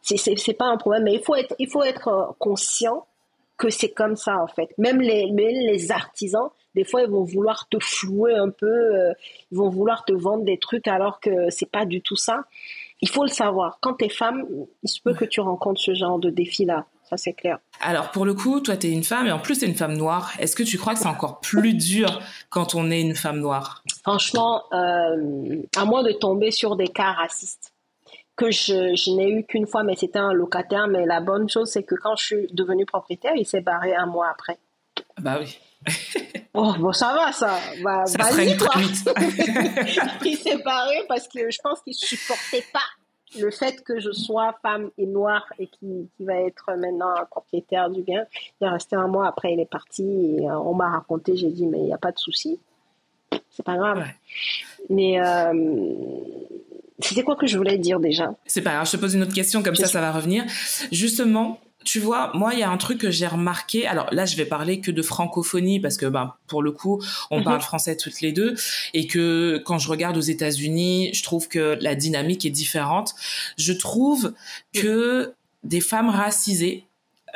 [0.03, 1.05] c'est pas un problème.
[1.05, 3.07] Mais il faut être, il faut être euh, conscient
[3.57, 4.71] que c'est comme ça, en fait.
[4.79, 9.13] Même les, même les artisans, des fois, ils vont vouloir te flouer un peu, euh,
[9.51, 12.45] ils vont vouloir te vendre des trucs alors que c'est pas du tout ça.
[13.01, 13.79] Il faut le savoir.
[13.81, 14.45] Quand tu es femme,
[14.83, 16.87] il se peut que tu rencontres ce genre de défi-là.
[17.09, 17.59] Ça, c'est clair.
[17.81, 19.75] Alors, pour le coup, toi, tu es une femme et en plus, tu es une
[19.75, 20.33] femme noire.
[20.39, 23.83] Est-ce que tu crois que c'est encore plus dur quand on est une femme noire?
[24.03, 27.73] Franchement, euh, à moins de tomber sur des cas racistes
[28.37, 30.87] que je, je n'ai eu qu'une fois, mais c'était un locataire.
[30.87, 34.07] Mais la bonne chose, c'est que quand je suis devenue propriétaire, il s'est barré un
[34.07, 34.59] mois après.
[35.19, 35.59] Bah oui.
[36.55, 37.59] oh, bon, ça va, ça.
[37.83, 38.63] Bah, ça très vite.
[40.25, 42.81] il s'est barré parce que je pense qu'il supportait pas
[43.39, 47.91] le fait que je sois femme et noire et qui, qui va être maintenant propriétaire
[47.91, 48.25] du bien.
[48.61, 51.51] Il est resté un mois après, il est parti et euh, on m'a raconté, j'ai
[51.51, 52.59] dit, mais il n'y a pas de souci.
[53.51, 54.05] C'est pas grave.
[54.89, 55.53] Mais euh,
[56.99, 58.35] c'était quoi que je voulais dire déjà?
[58.47, 60.45] C'est pas grave, je te pose une autre question, comme ça, ça va revenir.
[60.91, 63.87] Justement, tu vois, moi, il y a un truc que j'ai remarqué.
[63.87, 67.39] Alors là, je vais parler que de francophonie parce que, ben, pour le coup, on
[67.39, 67.45] mhm.
[67.45, 68.55] parle français toutes les deux
[68.93, 73.15] et que quand je regarde aux États-Unis, je trouve que la dynamique est différente.
[73.57, 74.35] Je trouve
[74.75, 76.87] que des femmes racisées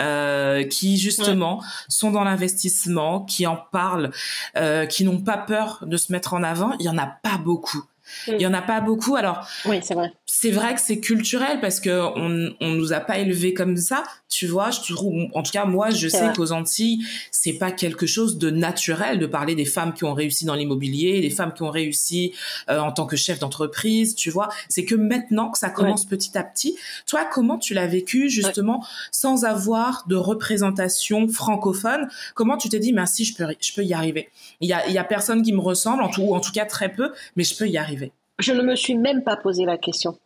[0.01, 4.11] euh, qui justement sont dans l'investissement, qui en parlent,
[4.57, 7.39] euh, qui n'ont pas peur de se mettre en avant, il y en a pas
[7.39, 7.85] beaucoup.
[8.29, 9.17] Il y en a pas beaucoup.
[9.17, 10.13] Alors, oui, c'est vrai.
[10.27, 14.03] C'est vrai que c'est culturel parce que on, on nous a pas élevés comme ça,
[14.29, 14.71] tu vois.
[14.71, 18.51] Je trouve, en tout cas, moi, je sais qu'aux Antilles, c'est pas quelque chose de
[18.51, 22.33] naturel de parler des femmes qui ont réussi dans l'immobilier, des femmes qui ont réussi
[22.69, 24.49] euh, en tant que chef d'entreprise, tu vois.
[24.69, 26.77] C'est que maintenant que ça commence petit à petit.
[27.07, 32.09] Toi, comment tu l'as vécu justement sans avoir de représentation francophone?
[32.35, 34.29] Comment tu t'es dit, mais si je peux, je peux y arriver?
[34.61, 36.53] Il y a, il y a personne qui me ressemble, en tout, ou en tout
[36.53, 37.94] cas très peu, mais je peux y arriver.
[38.39, 40.19] Je ne me suis même pas posé la question.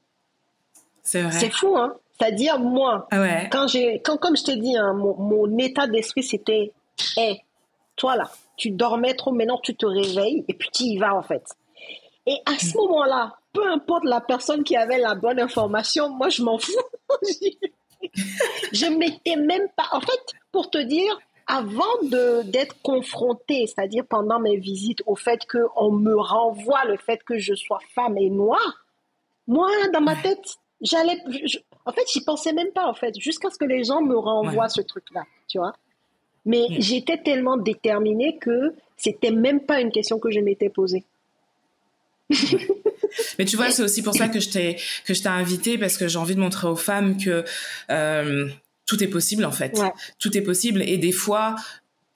[1.02, 1.32] C'est vrai.
[1.32, 5.58] C'est fou, hein C'est-à-dire, moi, ah quand j'ai, quand, comme je t'ai dit, hein, mon,
[5.58, 6.72] état d'esprit, c'était,
[7.16, 7.40] hé,
[7.96, 11.22] toi là, tu dormais trop, maintenant tu te réveilles et puis tu y vas, en
[11.22, 11.42] fait.
[12.26, 12.80] Et à ce hmm.
[12.80, 16.72] moment-là, peu importe la personne qui avait la bonne information, moi, je m'en fous.
[18.72, 20.20] je m'étais même pas, en fait,
[20.52, 22.02] pour te dire, avant
[22.44, 27.54] d'être confrontée, c'est-à-dire pendant mes visites, au fait qu'on me renvoie le fait que je
[27.54, 28.84] sois femme et noire,
[29.46, 31.18] moi, dans ma tête, j'allais.
[31.86, 34.68] En fait, j'y pensais même pas, en fait, jusqu'à ce que les gens me renvoient
[34.68, 35.72] ce truc-là, tu vois.
[36.44, 41.04] Mais j'étais tellement déterminée que c'était même pas une question que je m'étais posée.
[43.38, 45.96] Mais tu vois, c'est aussi pour ça que je t'ai que je t'ai invité parce
[45.96, 47.42] que j'ai envie de montrer aux femmes que
[47.90, 48.48] euh,
[48.88, 49.78] tout est possible en fait.
[50.18, 51.54] Tout est possible et des fois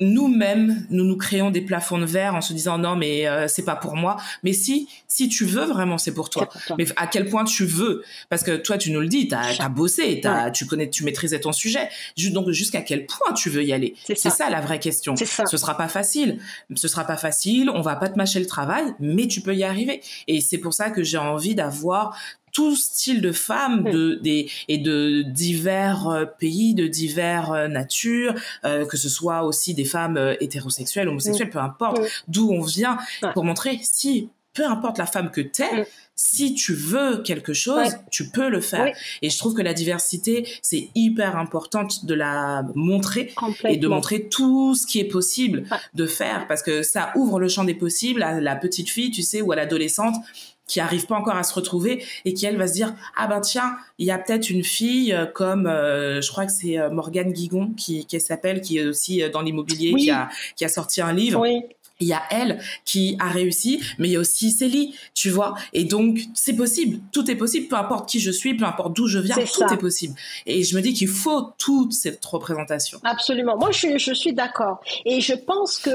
[0.01, 3.65] nous-mêmes, nous nous créons des plafonds de verre en se disant non mais euh, c'est
[3.65, 4.17] pas pour moi.
[4.43, 6.49] Mais si si tu veux vraiment, c'est pour toi.
[6.79, 8.03] Mais à quel point tu veux?
[8.31, 11.39] Parce que toi, tu nous le dis, tu as, bossé, as, tu connais, tu maîtrisais
[11.39, 11.89] ton sujet.
[12.31, 13.95] Donc jusqu'à quel point tu veux y aller?
[14.05, 14.49] C'est ça.
[14.49, 15.15] la vraie question.
[15.15, 15.45] Ça.
[15.45, 16.41] Ce sera pas facile.
[16.75, 17.71] Ce sera pas facile.
[17.71, 20.01] On va pas te mâcher le travail, mais tu peux y arriver.
[20.27, 22.17] Et c'est pour ça que j'ai envie d'avoir
[22.53, 28.35] tout style de femmes de des et de divers euh, pays, de divers euh, natures,
[28.65, 32.99] euh, que ce soit aussi des femmes hétérosexuelles, homosexuelles, peu importe d'où on vient,
[33.35, 38.29] pour montrer si peu importe la femme que t'es, si tu veux quelque chose, tu
[38.29, 38.95] peux le faire.
[39.23, 43.33] Et je trouve que la diversité, c'est hyper importante de la montrer
[43.67, 47.49] et de montrer tout ce qui est possible de faire parce que ça ouvre le
[47.49, 50.17] champ des possibles à la petite fille, tu sais, ou à l'adolescente
[50.67, 53.41] qui arrive pas encore à se retrouver et qui elle va se dire ah ben
[53.41, 56.91] tiens il y a peut-être une fille euh, comme euh, je crois que c'est euh,
[56.91, 61.01] Morgane Guigon qui, qui s'appelle qui est aussi dans l'immobilier qui a qui a sorti
[61.01, 61.41] un livre.
[61.41, 61.63] Oui
[62.03, 65.55] il y a elle qui a réussi, mais il y a aussi Célie, tu vois.
[65.73, 67.01] Et donc, c'est possible.
[67.13, 67.69] Tout est possible.
[67.69, 70.15] Peu importe qui je suis, peu importe d'où je viens, tout est possible.
[70.47, 73.01] Et je me dis qu'il faut toute cette représentation.
[73.05, 73.57] Absolument.
[73.57, 74.81] Moi, je, je suis d'accord.
[75.05, 75.91] Et je pense que,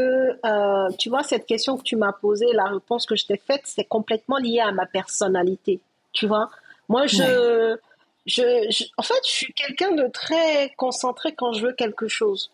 [0.45, 3.61] euh, tu vois, cette question que tu m'as posée, la réponse que je t'ai faite,
[3.65, 5.79] c'est complètement lié à ma personnalité.
[6.13, 6.49] Tu vois?
[6.89, 7.77] Moi, je,
[8.25, 12.51] je, en fait, je suis quelqu'un de très concentré quand je veux quelque chose.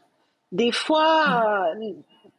[0.51, 1.83] Des fois, mm.
[1.83, 1.91] euh,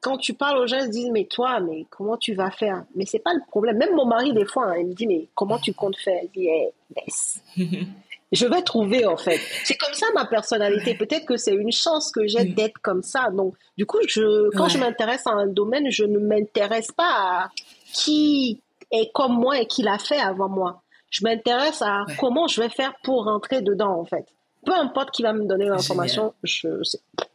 [0.05, 2.85] quand tu parles aux gens, ils se disent, mais toi, mais comment tu vas faire?
[2.95, 3.79] Mais c'est pas le problème.
[3.79, 6.21] Même mon mari, des fois, hein, il me dit, mais comment tu comptes faire?
[6.25, 7.43] Il dit, eh, laisse.
[8.33, 9.41] je vais trouver, en fait.
[9.65, 10.95] C'est comme ça ma personnalité.
[10.95, 12.55] Peut-être que c'est une chance que j'ai mm.
[12.55, 13.31] d'être comme ça.
[13.31, 17.49] Donc, du coup, je, quand je m'intéresse à un domaine, je ne m'intéresse pas à
[17.95, 20.83] qui est comme moi et qui l'a fait avant moi.
[21.09, 24.27] Je m'intéresse à comment je vais faire pour rentrer dedans, en fait.
[24.67, 26.69] Peu importe qui va me donner l'information, je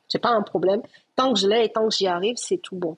[0.10, 0.82] c'est pas un problème.
[1.16, 2.98] Tant que je l'ai et tant que j'y arrive, c'est tout bon.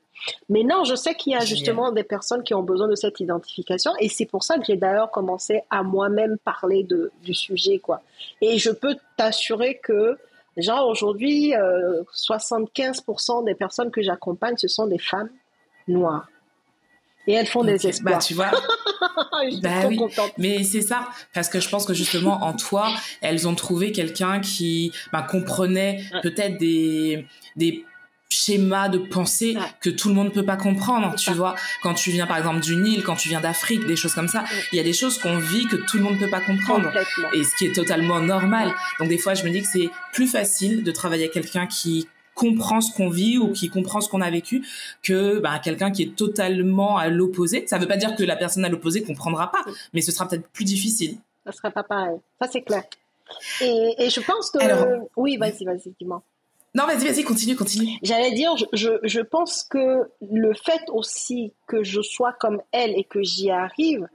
[0.50, 3.20] Mais non, je sais qu'il y a justement des personnes qui ont besoin de cette
[3.20, 7.80] identification et c'est pour ça que j'ai d'ailleurs commencé à moi-même parler de, du sujet,
[7.80, 8.02] quoi.
[8.42, 10.18] Et je peux t'assurer que,
[10.58, 15.30] genre aujourd'hui, 75% euh, des personnes que j'accompagne, ce sont des femmes
[15.88, 16.28] noires.
[17.28, 18.14] Et elles font des bah, espoirs.
[18.16, 18.52] Bah, tu vois.
[19.62, 20.00] bah, oui.
[20.38, 24.40] Mais c'est ça, parce que je pense que justement en toi, elles ont trouvé quelqu'un
[24.40, 27.86] qui bah, comprenait peut-être des des
[28.32, 31.56] schémas de pensée que tout le monde ne peut pas comprendre, tu vois.
[31.84, 34.46] Quand tu viens par exemple du Nil, quand tu viens d'Afrique, des choses comme ça,
[34.72, 36.92] il y a des choses qu'on vit que tout le monde ne peut pas comprendre.
[37.34, 38.74] Et ce qui est totalement normal.
[39.00, 42.08] Donc des fois, je me dis que c'est plus facile de travailler avec quelqu'un qui
[42.42, 44.66] comprend ce qu'on vit ou qui comprend ce qu'on a vécu
[45.04, 47.68] que bah, quelqu'un qui est totalement à l'opposé.
[47.68, 50.28] Ça ne veut pas dire que la personne à l'opposé comprendra pas, mais ce sera
[50.28, 51.18] peut-être plus difficile.
[51.46, 52.18] Ça sera pas pareil.
[52.42, 52.84] Ça c'est clair.
[53.62, 54.58] Et, je pense que
[55.16, 56.24] oui, vas-y, vas-y, dis-moi.
[56.74, 57.98] Non, vas-y, vas-y, continue, continue.
[58.02, 63.04] J'allais dire, je, je pense que le fait aussi que je sois comme elle et
[63.04, 64.08] que j'y arrive,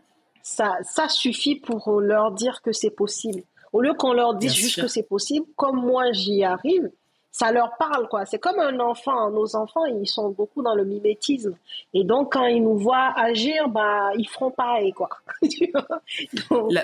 [0.42, 3.42] ça, ça suffit pour leur dire que c'est possible.
[3.72, 6.90] Au lieu qu'on leur dise juste que c'est possible, comme moi j'y arrive,
[7.38, 8.24] ça leur parle, quoi.
[8.24, 9.30] C'est comme un enfant.
[9.30, 11.54] Nos enfants, ils sont beaucoup dans le mimétisme.
[11.92, 15.10] Et donc, quand ils nous voient agir, bah, ils feront pareil, quoi.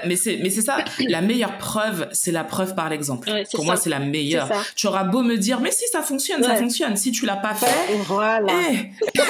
[0.05, 0.85] mais c'est, mais c'est ça.
[1.09, 3.31] La meilleure preuve, c'est la preuve par l'exemple.
[3.55, 4.51] Pour moi, c'est la meilleure.
[4.77, 6.97] Tu auras beau me dire, mais si ça fonctionne, ça fonctionne.
[6.97, 8.53] Si tu l'as pas fait, voilà.
[8.53, 8.91] Eh.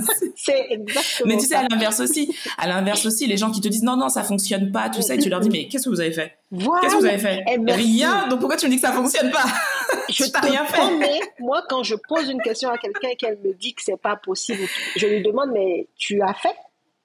[0.36, 1.26] c'est exactement.
[1.26, 3.96] Mais tu sais, à l'inverse aussi, à l'inverse aussi, les gens qui te disent non,
[3.96, 6.39] non, ça fonctionne pas, tu sais, tu leur dis, mais qu'est-ce que vous avez fait?
[6.52, 7.44] Qu'est-ce que vous avez fait?
[7.46, 8.26] Eh, rien.
[8.28, 9.44] Donc pourquoi tu me dis que ça fonctionne pas?
[10.08, 10.96] je t'ai rien fait.
[10.98, 14.00] Mais moi, quand je pose une question à quelqu'un et qu'elle me dit que c'est
[14.00, 14.62] pas possible,
[14.96, 16.56] je lui demande, mais tu as fait?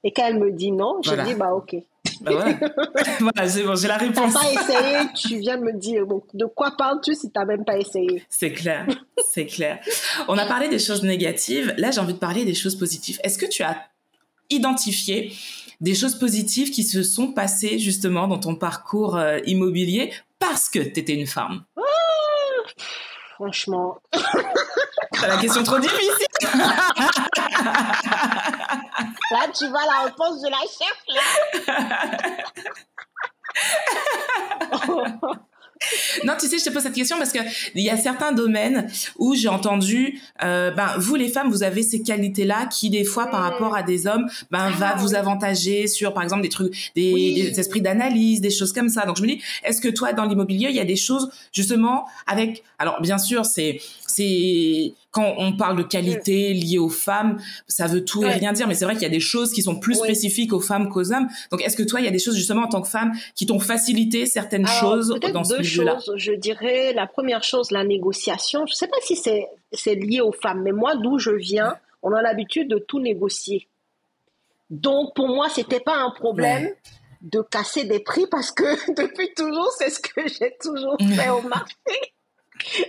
[0.04, 1.76] Et qu'elle me dit non, je dis, bah ok.
[2.22, 2.32] Bah
[3.20, 4.34] voilà, c'est bon, j'ai la réponse.
[4.34, 7.78] T'as pas essayé, tu viens me dire, bon, de quoi parles-tu si t'as même pas
[7.78, 8.24] essayé?
[8.30, 8.88] C'est clair,
[9.32, 9.80] c'est clair.
[10.28, 13.20] On a parlé des choses négatives, là j'ai envie de parler des choses positives.
[13.24, 13.78] Est-ce que tu as
[14.50, 15.34] identifié
[15.82, 20.80] des choses positives qui se sont passées justement dans ton parcours euh, immobilier parce que
[20.80, 21.82] tu étais une femme ah
[23.36, 23.98] Franchement.
[25.14, 26.28] C'est la question trop difficile.
[29.32, 31.22] là, tu vois la réponse de la chef, là.
[36.24, 37.40] non, tu sais, je te pose cette question parce que
[37.74, 41.84] il y a certains domaines où j'ai entendu, euh, ben vous les femmes, vous avez
[41.84, 45.88] ces qualités-là qui des fois par rapport à des hommes, ben va ah vous avantager
[45.88, 49.06] sur par exemple des trucs, des, esprits d'analyse, des choses comme ça.
[49.06, 52.06] Donc je me dis, est-ce que toi dans l'immobilier, il y a des choses justement
[52.28, 56.58] avec, alors bien sûr c'est c'est quand on parle de qualité mm.
[56.58, 58.67] liée aux femmes, ça veut tout et rien dire.
[58.67, 61.13] Mais c'est vrai qu'il y a des choses qui sont plus spécifiques aux femmes qu'aux
[61.13, 61.30] hommes.
[61.51, 63.45] Donc, est-ce que toi, il y a des choses justement en tant que femme qui
[63.45, 65.99] t'ont facilité certaines choses dans ce milieu-là?
[66.17, 68.66] Je dirais la première chose, la négociation.
[68.66, 72.11] Je sais pas si c'est c'est lié aux femmes, mais moi, d'où je viens, on
[72.11, 73.70] a l'habitude de tout négocier.
[74.70, 76.70] Donc, pour moi, c'était pas un problème
[77.22, 78.63] de casser des prix parce que
[79.01, 82.14] depuis toujours, c'est ce que j'ai toujours fait au marché.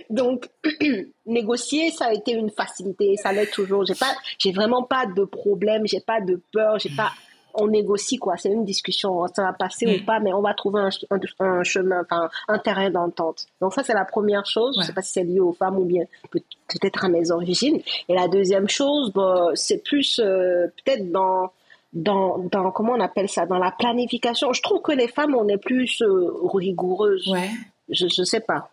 [0.09, 0.49] Donc,
[1.25, 3.85] négocier, ça a été une facilité, ça l'est toujours.
[3.85, 7.11] J'ai pas, j'ai vraiment pas de problème, j'ai pas de peur, j'ai pas,
[7.53, 8.37] on négocie quoi.
[8.37, 10.05] C'est une discussion, ça va passer ou mm.
[10.05, 13.47] pas, mais on va trouver un, chemin, enfin, un terrain d'entente.
[13.61, 14.77] Donc ça, c'est la première chose.
[14.79, 17.81] Je sais pas si c'est lié aux femmes ou bien peut-être à mes origines.
[18.07, 21.51] Et la deuxième chose, bah, c'est plus euh, peut-être dans
[21.93, 24.53] dans, dans, comment on appelle ça, dans la planification.
[24.53, 27.27] Je trouve que les femmes, on est plus euh, rigoureuses.
[27.27, 27.49] Ouais.
[27.89, 28.69] Je, ne sais pas.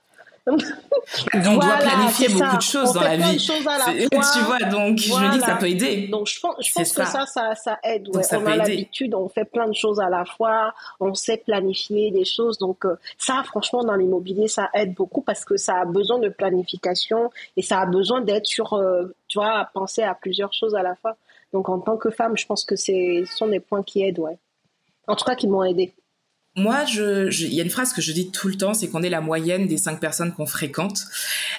[0.47, 3.39] On doit planifier beaucoup de choses dans la vie.
[3.39, 6.09] tu vois, donc je me dis que ça peut aider.
[6.09, 8.09] Donc je pense, je pense que ça, ça, ça aide.
[8.13, 12.25] on a l'habitude, on fait plein de choses à la fois, on sait planifier des
[12.25, 12.59] choses.
[12.59, 16.29] Donc euh, ça, franchement, dans l'immobilier, ça aide beaucoup parce que ça a besoin de
[16.29, 20.75] planification et ça a besoin d'être sur, euh, tu vois, à penser à plusieurs choses
[20.75, 21.17] à la fois.
[21.53, 24.39] Donc en tant que femme, je pense que ce sont des points qui aident, ouais.
[25.07, 25.95] En tout cas, qui m'ont aidé.
[26.57, 29.11] Moi, il y a une phrase que je dis tout le temps, c'est qu'on est
[29.11, 31.03] la moyenne des cinq personnes qu'on fréquente.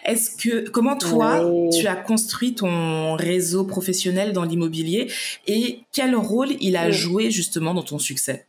[0.06, 1.44] Est-ce que, comment toi,
[1.78, 5.12] tu as construit ton réseau professionnel dans l'immobilier
[5.48, 8.46] et quel rôle il a joué justement dans ton succès?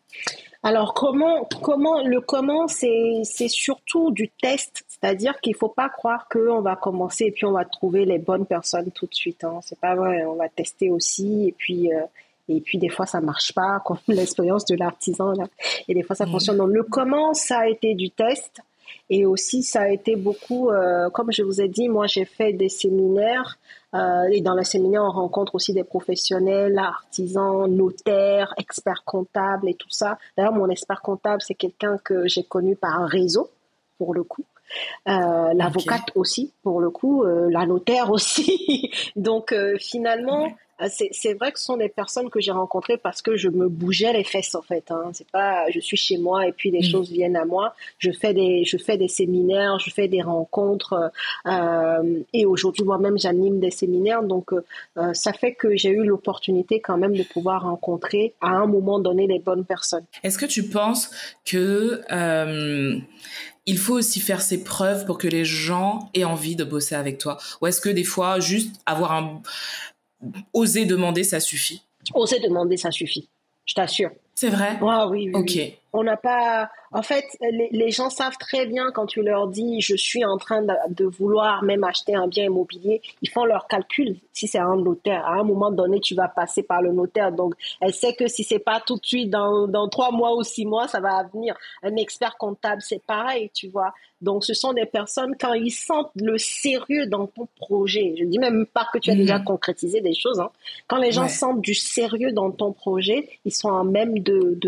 [0.62, 6.26] Alors comment comment le comment c'est c'est surtout du test, c'est-à-dire qu'il faut pas croire
[6.28, 9.44] qu'on va commencer et puis on va trouver les bonnes personnes tout de suite.
[9.44, 9.60] Hein.
[9.62, 12.00] C'est pas vrai, on va tester aussi et puis euh,
[12.48, 15.44] et puis des fois ça marche pas, comme l'expérience de l'artisan là.
[15.88, 16.30] Et des fois ça mmh.
[16.30, 16.56] fonctionne.
[16.58, 18.60] Donc le comment ça a été du test.
[19.08, 22.52] Et aussi, ça a été beaucoup, euh, comme je vous ai dit, moi j'ai fait
[22.52, 23.56] des séminaires
[23.94, 29.74] euh, et dans les séminaires, on rencontre aussi des professionnels, artisans, notaires, experts comptables et
[29.74, 30.18] tout ça.
[30.36, 33.50] D'ailleurs, mon expert comptable, c'est quelqu'un que j'ai connu par un réseau,
[33.98, 34.44] pour le coup.
[35.08, 38.90] Euh, l'avocate aussi, pour le coup, euh, la notaire aussi.
[39.16, 40.48] Donc euh, finalement,
[40.88, 44.12] c'est vrai que ce sont des personnes que j'ai rencontrées parce que je me bougeais
[44.12, 44.90] les fesses en fait.
[44.90, 45.10] Hein.
[45.12, 46.90] C'est pas, je suis chez moi et puis les mm.
[46.90, 47.74] choses viennent à moi.
[47.98, 51.10] Je fais des, je fais des séminaires, je fais des rencontres
[51.46, 54.22] euh, et aujourd'hui moi-même j'anime des séminaires.
[54.22, 58.66] Donc euh, ça fait que j'ai eu l'opportunité quand même de pouvoir rencontrer à un
[58.66, 60.04] moment donné les bonnes personnes.
[60.22, 61.10] Est-ce que tu penses
[61.44, 62.98] que euh,
[63.66, 67.18] il faut aussi faire ses preuves pour que les gens aient envie de bosser avec
[67.18, 67.38] toi?
[67.60, 69.42] Ou est-ce que des fois, juste avoir un
[70.52, 71.82] oser demander, ça suffit?
[72.14, 73.28] Oser demander, ça suffit.
[73.64, 74.10] Je t'assure.
[74.34, 74.78] C'est vrai?
[74.82, 75.34] Ah oui, oui.
[75.34, 75.78] Ok.
[75.92, 76.68] On n'a pas.
[76.92, 80.62] En fait, les, gens savent très bien quand tu leur dis je suis en train
[80.62, 84.16] de, vouloir même acheter un bien immobilier, ils font leur calcul.
[84.32, 87.32] Si c'est un notaire, à un moment donné, tu vas passer par le notaire.
[87.32, 90.42] Donc, elle sait que si c'est pas tout de suite, dans, dans trois mois ou
[90.42, 91.56] six mois, ça va venir.
[91.82, 93.92] Un expert comptable, c'est pareil, tu vois.
[94.22, 98.38] Donc, ce sont des personnes, quand ils sentent le sérieux dans ton projet, je dis
[98.38, 99.44] même pas que tu as déjà mhm.
[99.44, 100.50] concrétisé des choses, hein.
[100.86, 104.58] quand les gens sentent du sérieux dans ton projet, ils sont en même de,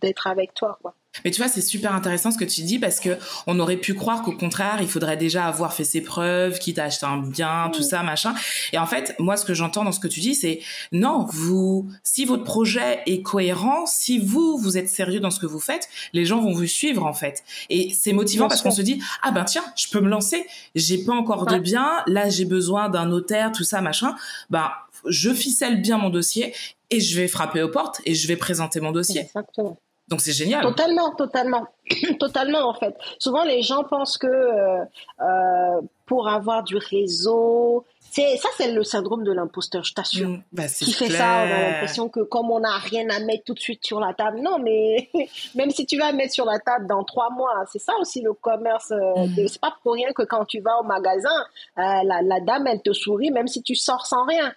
[0.00, 0.94] d'être avec quoi.
[1.24, 3.94] Mais tu vois, c'est super intéressant ce que tu dis parce que on aurait pu
[3.94, 7.70] croire qu'au contraire, il faudrait déjà avoir fait ses preuves, quitte à acheter un bien,
[7.72, 8.34] tout ça, machin.
[8.72, 11.88] Et en fait, moi, ce que j'entends dans ce que tu dis, c'est non, vous,
[12.02, 15.88] si votre projet est cohérent, si vous, vous êtes sérieux dans ce que vous faites,
[16.14, 17.44] les gens vont vous suivre, en fait.
[17.68, 21.04] Et c'est motivant parce qu'on se dit, ah ben tiens, je peux me lancer, j'ai
[21.04, 24.16] pas encore de bien, là, j'ai besoin d'un notaire, tout ça, machin.
[24.48, 24.70] Ben,
[25.06, 26.54] je ficelle bien mon dossier
[26.90, 29.22] et je vais frapper aux portes et je vais présenter mon dossier.
[29.22, 29.78] Exactement.
[30.12, 30.60] Donc c'est génial.
[30.60, 31.66] Totalement, totalement,
[32.20, 32.94] totalement en fait.
[33.18, 34.84] Souvent les gens pensent que euh,
[35.22, 40.28] euh, pour avoir du réseau, c'est ça c'est le syndrome de l'imposteur, je t'assure.
[40.28, 43.44] Mm, bah, Qui fait ça, on a l'impression que comme on n'a rien à mettre
[43.44, 45.08] tout de suite sur la table, non mais
[45.54, 48.34] même si tu vas mettre sur la table dans trois mois, c'est ça aussi le
[48.34, 48.90] commerce.
[48.90, 49.48] Euh, mm.
[49.48, 51.46] C'est pas pour rien que quand tu vas au magasin,
[51.78, 54.52] la, la dame elle te sourit même si tu sors sans rien.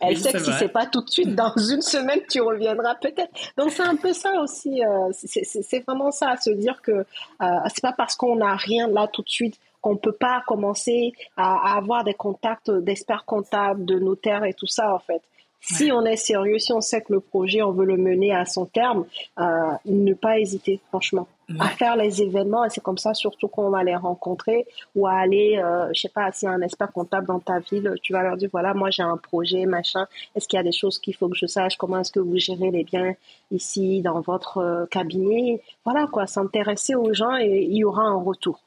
[0.00, 3.32] Elle sait que si c'est pas tout de suite, dans une semaine, tu reviendras peut-être.
[3.56, 4.82] Donc c'est un peu ça aussi.
[4.84, 9.08] Euh, c'est vraiment ça, se dire que euh, c'est pas parce qu'on n'a rien là
[9.12, 14.44] tout de suite qu'on peut pas commencer à, avoir des contacts d'experts comptables, de notaires
[14.44, 15.22] et tout ça en fait.
[15.60, 18.46] Si on est sérieux, si on sait que le projet, on veut le mener à
[18.46, 19.04] son terme,
[19.38, 19.44] euh,
[19.84, 22.64] ne pas hésiter, franchement, à faire les événements.
[22.64, 26.08] Et c'est comme ça, surtout qu'on va les rencontrer ou à aller, euh, je sais
[26.08, 29.02] pas, a un expert comptable dans ta ville, tu vas leur dire, voilà, moi j'ai
[29.02, 30.06] un projet, machin.
[30.34, 31.76] Est-ce qu'il y a des choses qu'il faut que je sache?
[31.76, 33.14] Comment est-ce que vous gérez les biens
[33.50, 35.62] ici, dans votre euh, cabinet?
[35.84, 38.60] Voilà, quoi, s'intéresser aux gens et il y aura un retour.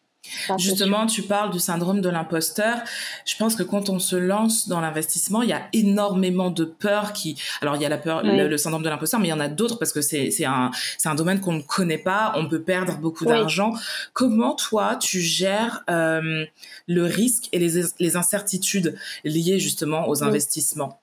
[0.57, 2.77] Justement, tu parles du syndrome de l'imposteur.
[3.25, 7.13] Je pense que quand on se lance dans l'investissement, il y a énormément de peurs
[7.13, 7.37] qui.
[7.61, 9.49] Alors, il y a la peur, le, syndrome de l'imposteur, mais il y en a
[9.49, 12.33] d'autres parce que c'est c'est un c'est un domaine qu'on ne connaît pas.
[12.35, 13.73] On peut perdre beaucoup d'argent.
[14.13, 16.45] Comment toi tu gères euh,
[16.87, 21.01] le risque et les les incertitudes liées justement aux investissements?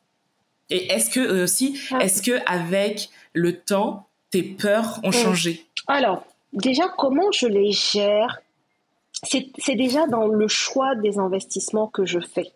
[0.71, 1.99] Et est-ce que euh, aussi, ah.
[1.99, 5.67] est-ce que avec le temps, tes peurs ont changé?
[5.89, 8.41] Alors, déjà, comment je les gère?
[9.23, 12.53] C'est déjà dans le choix des investissements que je fais.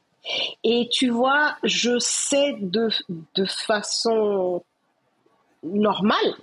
[0.63, 2.89] Et tu vois, je sais de,
[3.35, 4.65] de façon
[5.63, 6.35] normale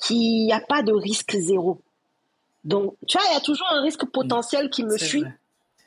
[0.00, 1.80] qu'il n'y a pas de risque zéro.
[2.64, 5.24] Donc, tu vois, il y a toujours un risque potentiel qui me suit.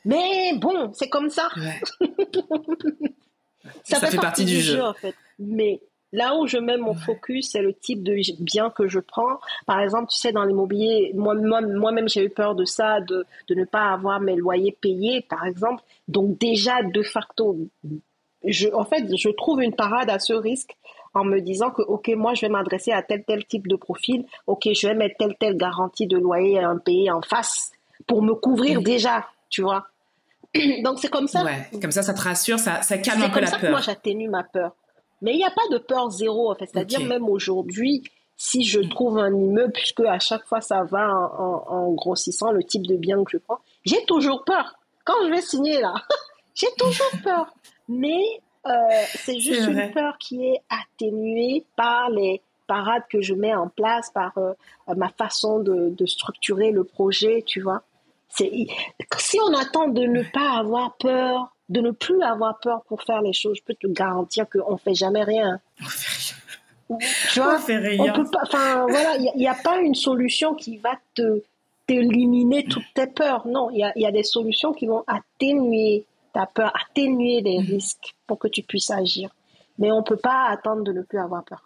[0.04, 1.48] Mais bon, c'est comme ça.
[3.84, 4.82] ça, fait, partie, du, jeu.
[4.82, 5.14] en fait.
[5.38, 5.80] Mais
[6.14, 9.40] Là où je mets mon focus, c'est le type de bien que je prends.
[9.66, 13.54] Par exemple, tu sais, dans l'immobilier, moi-même, moi, j'ai eu peur de ça, de, de
[13.56, 15.82] ne pas avoir mes loyers payés, par exemple.
[16.06, 17.58] Donc déjà, de facto,
[18.44, 20.76] je, en fait, je trouve une parade à ce risque
[21.14, 24.24] en me disant que, OK, moi, je vais m'adresser à tel, tel type de profil.
[24.46, 27.72] OK, je vais mettre telle, telle garantie de loyer à un pays en face
[28.06, 29.84] pour me couvrir déjà, tu vois.
[30.84, 31.42] Donc, c'est comme ça.
[31.42, 33.48] Ouais, comme ça, ça te rassure, ça, ça calme un peu la peur.
[33.48, 34.76] C'est comme ça que moi, j'atténue ma peur.
[35.22, 36.66] Mais il n'y a pas de peur zéro, en fait.
[36.66, 38.02] C'est-à-dire, même aujourd'hui,
[38.36, 42.86] si je trouve un immeuble, puisque à chaque fois ça va en, grossissant le type
[42.86, 44.74] de bien que je prends, j'ai toujours peur.
[45.04, 45.94] Quand je vais signer là,
[46.54, 47.54] j'ai toujours peur.
[47.88, 48.22] Mais
[48.66, 48.70] euh,
[49.08, 54.10] c'est juste une peur qui est atténuée par les parades que je mets en place,
[54.10, 54.52] par euh,
[54.96, 57.82] ma façon de, de, structurer le projet, tu vois.
[58.30, 63.22] Si on attend de ne pas avoir peur de ne plus avoir peur pour faire
[63.22, 63.58] les choses.
[63.58, 65.60] Je peux te garantir qu'on ne fait jamais rien.
[65.80, 67.00] On fait rien.
[67.32, 68.12] Tu vois, on fait rien.
[68.12, 71.42] peut pas, enfin, voilà, il n'y a, pas une solution qui va te
[71.86, 73.46] t'éliminer toutes tes peurs.
[73.46, 77.66] Non, il y a, des solutions qui vont atténuer ta peur, atténuer les mm.
[77.66, 79.30] risques pour que tu puisses agir.
[79.78, 81.62] Mais on ne peut pas attendre de ne plus avoir peur.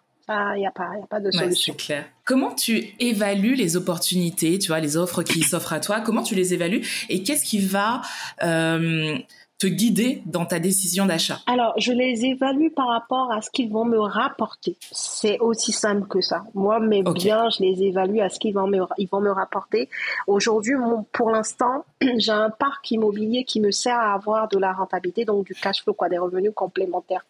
[0.55, 1.73] Il n'y a, pas, a pas de solution.
[1.73, 2.05] c'est clair.
[2.23, 6.01] Comment tu évalues les opportunités, tu vois, les offres qui s'offrent à toi?
[6.01, 6.87] Comment tu les évalues?
[7.09, 8.01] Et qu'est-ce qui va
[8.43, 9.17] euh,
[9.59, 13.69] te guider dans ta décision d'achat Alors, je les évalue par rapport à ce qu'ils
[13.69, 14.77] vont me rapporter.
[14.91, 16.43] C'est aussi simple que ça.
[16.53, 19.89] Moi, mes biens, je les évalue à ce qu'ils vont me, ils vont me rapporter.
[20.27, 20.75] Aujourd'hui,
[21.11, 21.83] pour l'instant,
[22.17, 25.83] j'ai un parc immobilier qui me sert à avoir de la rentabilité, donc du cash
[25.83, 27.25] flow, quoi, des revenus complémentaires.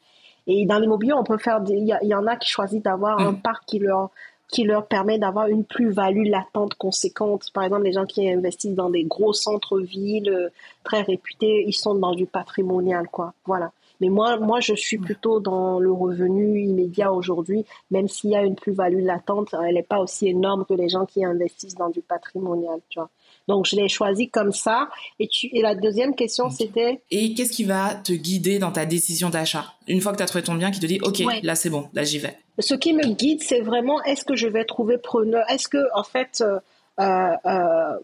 [0.45, 3.41] Et dans l'immobilier, on peut faire, il y, en a qui choisissent d'avoir un mm.
[3.41, 4.11] parc qui leur
[4.49, 7.51] qui leur permet d'avoir une plus-value latente conséquente.
[7.53, 10.49] Par exemple, les gens qui investissent dans des gros centres-villes euh,
[10.83, 13.33] très réputés, ils sont dans du patrimonial, quoi.
[13.45, 13.71] Voilà.
[13.99, 18.43] Mais moi, moi, je suis plutôt dans le revenu immédiat aujourd'hui, même s'il y a
[18.43, 22.01] une plus-value latente, elle n'est pas aussi énorme que les gens qui investissent dans du
[22.01, 23.09] patrimonial, tu vois.
[23.47, 24.89] Donc, je l'ai choisi comme ça.
[25.19, 27.01] Et, tu, et la deuxième question, c'était...
[27.09, 29.65] Et qu'est-ce qui va te guider dans ta décision d'achat?
[29.87, 31.89] Une fois que tu as trouvé ton bien, qui te dit, OK, là, c'est bon,
[31.93, 32.37] là, j'y vais.
[32.59, 35.43] Ce qui me guide, c'est vraiment, est-ce que je vais trouver preneur?
[35.49, 36.59] Est-ce que, en fait, euh,
[36.99, 37.97] euh, euh,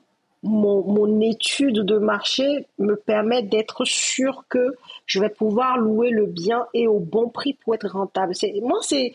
[0.45, 4.75] mon, mon, étude de marché me permet d'être sûr que
[5.05, 8.33] je vais pouvoir louer le bien et au bon prix pour être rentable.
[8.61, 9.13] Moi, c'est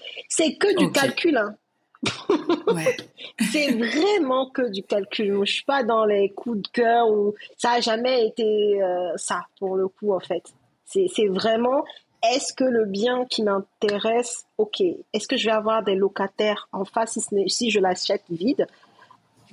[0.57, 1.37] que du calcul.
[1.37, 1.55] Hein.
[3.53, 5.41] c'est vraiment que du calcul.
[5.45, 9.43] Je suis pas dans les coups de cœur ou ça a jamais été euh, ça
[9.59, 10.43] pour le coup en fait.
[10.85, 11.85] C'est vraiment
[12.23, 16.85] est-ce que le bien qui m'intéresse, ok, est-ce que je vais avoir des locataires en
[16.85, 18.67] face si, si je l'achète vide?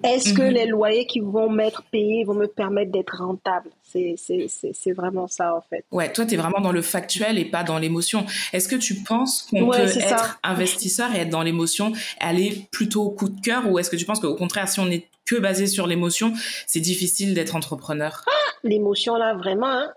[0.03, 0.53] Est-ce que mhm.
[0.53, 3.69] les loyers qui vont m'être payés vont me permettre d'être rentable?
[3.83, 5.85] C'est vraiment ça, en fait.
[5.91, 8.25] Ouais, toi, tu es vraiment dans le factuel et pas dans l'émotion.
[8.53, 13.09] Est-ce que tu penses qu'on peut être investisseur et être dans l'émotion, aller plutôt au
[13.11, 15.67] coup de cœur ou est-ce que tu penses qu'au contraire, si on est que basé
[15.67, 16.33] sur l'émotion,
[16.67, 18.23] c'est difficile d'être entrepreneur?
[18.27, 18.31] Ah,
[18.63, 19.67] L'émotion, là, vraiment.
[19.67, 19.93] Hein?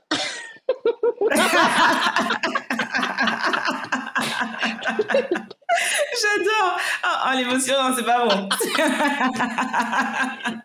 [6.21, 6.79] J'adore.
[7.05, 8.49] Oh, l'émotion, c'est pas bon.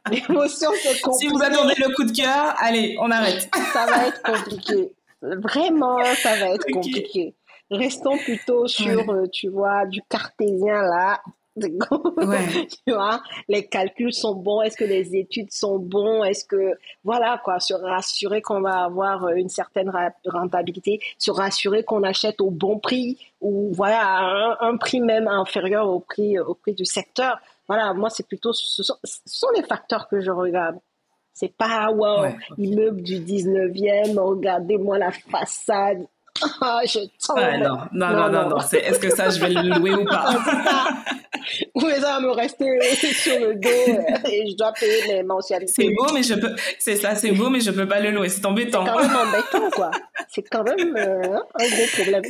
[0.12, 1.28] l'émotion, c'est compliqué.
[1.28, 3.50] Si vous attendez le coup de cœur, allez, on arrête.
[3.74, 4.92] ça va être compliqué.
[5.22, 7.36] Vraiment, ça va être compliqué.
[7.72, 11.22] Restons plutôt sur, euh, tu vois, du cartésien là.
[12.18, 12.68] Ouais.
[12.68, 17.40] tu vois, les calculs sont bons, est-ce que les études sont bons, est-ce que, voilà,
[17.44, 19.92] quoi, se rassurer qu'on va avoir euh, une certaine
[20.26, 26.00] rentabilité, se rassurer qu'on achète au bon prix ou, voilà, un, prix même inférieur au
[26.00, 27.38] prix, au prix du secteur.
[27.68, 30.78] Voilà, moi, c'est plutôt, ce sont, les facteurs que je regarde.
[31.34, 32.28] C'est pas, wow,
[32.58, 36.06] immeuble du 19e, regardez-moi la façade,
[36.62, 37.00] ah, je
[37.60, 38.58] non, non, non, non, non.
[38.60, 40.30] Est-ce que ça, je vais le louer ou pas?
[41.76, 42.66] Ou ça va me rester
[43.14, 45.74] sur le dos euh, et je dois payer mes mensualités?
[45.76, 46.56] C'est beau, mais je peux.
[46.80, 48.30] C'est ça, c'est beau, mais je peux pas le louer.
[48.30, 48.84] C'est embêtant.
[48.84, 49.92] C'est quand même embêtant, quoi.
[50.30, 52.24] C'est quand même euh, un gros problème.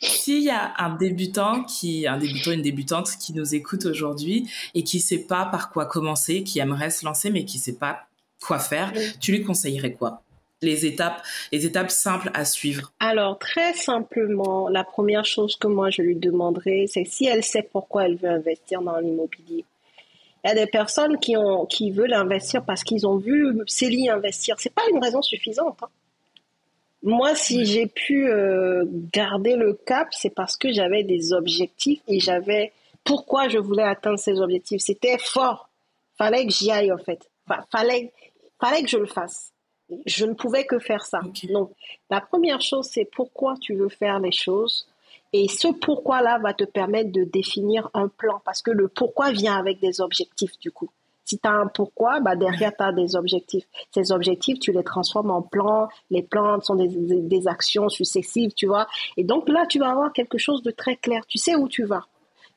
[0.00, 4.84] S'il y a un débutant qui, un débutant, une débutante qui nous écoute aujourd'hui et
[4.84, 8.06] qui sait pas par quoi commencer, qui aimerait se lancer mais qui sait pas
[8.40, 10.22] quoi faire, tu lui conseillerais quoi?
[10.62, 15.90] Les étapes, les étapes simples à suivre Alors, très simplement, la première chose que moi
[15.90, 19.64] je lui demanderais, c'est si elle sait pourquoi elle veut investir dans l'immobilier.
[20.44, 24.08] Il y a des personnes qui, ont, qui veulent investir parce qu'ils ont vu Célie
[24.08, 24.56] investir.
[24.58, 25.78] C'est pas une raison suffisante.
[25.82, 25.88] Hein.
[27.02, 32.20] Moi, si j'ai pu euh, garder le cap, c'est parce que j'avais des objectifs et
[32.20, 32.72] j'avais
[33.04, 34.82] pourquoi je voulais atteindre ces objectifs.
[34.82, 35.68] C'était fort.
[36.16, 37.30] Fallait que j'y aille en fait.
[37.70, 38.12] fallait,
[38.58, 39.52] fallait que je le fasse.
[40.06, 41.20] Je ne pouvais que faire ça.
[41.52, 41.72] Donc,
[42.10, 44.86] la première chose, c'est pourquoi tu veux faire les choses.
[45.32, 49.56] Et ce pourquoi-là va te permettre de définir un plan parce que le pourquoi vient
[49.56, 50.90] avec des objectifs du coup.
[51.24, 53.64] Si tu as un pourquoi, bah derrière, tu as des objectifs.
[53.94, 55.88] Ces objectifs, tu les transformes en plans.
[56.10, 58.88] Les plans sont des, des, actions successives, tu vois.
[59.16, 61.24] Et donc là, tu vas avoir quelque chose de très clair.
[61.28, 62.04] Tu sais où tu vas.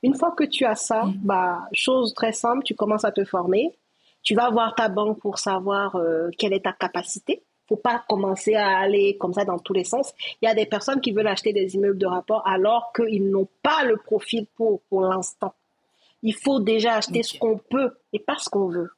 [0.02, 1.20] Une fois que tu as ça, mm.
[1.22, 3.72] bah, chose très simple, tu commences à te former.
[4.24, 7.43] Tu vas voir ta banque pour savoir euh, quelle est ta capacité.
[7.67, 10.13] Faut pas commencer à aller comme ça dans tous les sens.
[10.41, 13.47] Il y a des personnes qui veulent acheter des immeubles de rapport alors qu'ils n'ont
[13.61, 15.53] pas le profil pour pour l'instant.
[16.24, 18.89] Il faut déjà acheter ce qu'on peut et pas ce qu'on veut.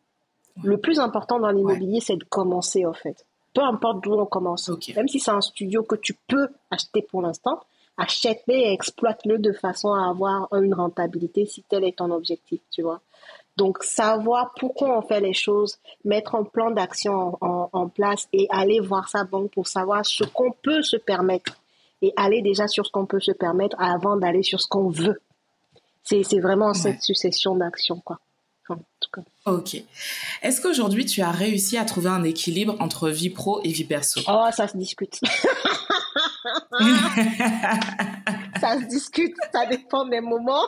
[0.63, 3.26] Le plus important dans l'immobilier, c'est de commencer, en fait.
[3.53, 4.69] Peu importe d'où on commence.
[4.95, 7.61] Même si c'est un studio que tu peux acheter pour l'instant,
[7.97, 12.84] achète-le et exploite-le de façon à avoir une rentabilité si tel est ton objectif, tu
[12.84, 13.01] vois.
[13.58, 18.47] Donc, savoir pourquoi on fait les choses, mettre un plan d'action en, en, place et
[18.49, 21.58] aller voir sa banque pour savoir ce qu'on peut se permettre
[22.01, 25.22] et aller déjà sur ce qu'on peut se permettre avant d'aller sur ce qu'on veut.
[26.03, 28.20] C'est vraiment cette succession d'actions, quoi.
[28.70, 29.22] en tout cas.
[29.45, 29.82] Ok.
[30.43, 34.22] Est-ce qu'aujourd'hui, tu as réussi à trouver un équilibre entre vie pro et vie perso?
[34.28, 35.16] Oh, ça se discute.
[38.60, 40.68] ça se discute, ça dépend des moments.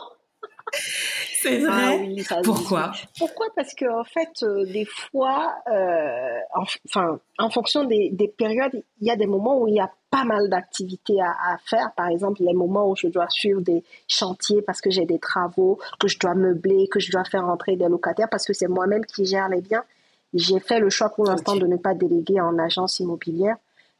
[1.40, 2.42] C'est ah vrai.
[2.42, 3.46] Pourquoi Pourquoi?
[3.54, 6.38] Parce que en fait, euh, des fois, euh,
[6.84, 10.24] enfin, en fonction des, périodes, il y a des moments où il y a pas
[10.24, 11.92] mal d'activités à, faire.
[11.96, 15.78] Par exemple, les moments où je dois suivre des chantiers parce que j'ai des travaux,
[16.00, 19.04] que je dois meubler, que je dois faire entrer des locataires parce que c'est moi-même
[19.04, 19.84] qui gère les biens.
[20.34, 23.56] J'ai fait le choix pour l'instant de ne pas déléguer en agence immobilière.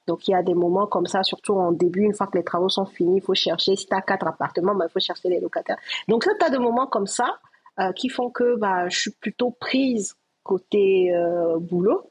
[0.08, 2.42] Donc, il y a des moments comme ça, surtout en début, une fois que les
[2.42, 5.28] travaux sont finis, il faut chercher, si tu as quatre appartements, bah, il faut chercher
[5.28, 5.76] les locataires.
[6.08, 7.38] Donc là, tu as des moments comme ça
[7.78, 12.10] euh, qui font que bah, je suis plutôt prise côté euh, boulot.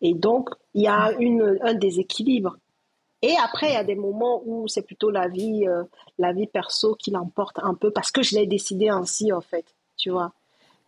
[0.00, 2.56] Et donc, il y a une, un déséquilibre.
[3.20, 5.84] Et après, il y a des moments où c'est plutôt la vie, euh,
[6.18, 9.66] la vie perso qui l'emporte un peu parce que je l'ai décidé ainsi, en fait,
[9.98, 10.32] tu vois.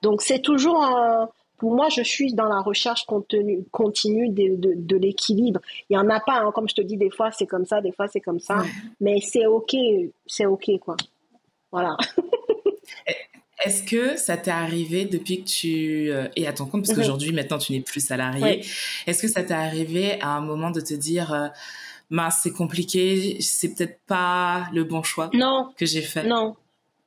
[0.01, 1.29] Donc, c'est toujours un,
[1.59, 5.61] pour moi, je suis dans la recherche continue, continue de, de, de l'équilibre.
[5.91, 7.81] Il y en a pas, hein, comme je te dis, des fois c'est comme ça,
[7.81, 8.63] des fois c'est comme ça,
[9.01, 9.75] mais c'est ok,
[10.27, 10.97] c'est ok quoi.
[11.73, 11.97] Voilà.
[13.65, 17.03] Est-ce que ça t'est arrivé depuis que tu euh, es à ton compte, parce mhm.
[17.03, 18.63] qu'aujourd'hui maintenant tu n'es plus salarié,
[19.07, 21.49] est-ce que ça t'est arrivé à un moment de te dire, euh,
[22.31, 25.71] c'est compliqué, c'est peut-être pas le bon choix non.
[25.77, 26.25] que j'ai fait?
[26.25, 26.55] Non,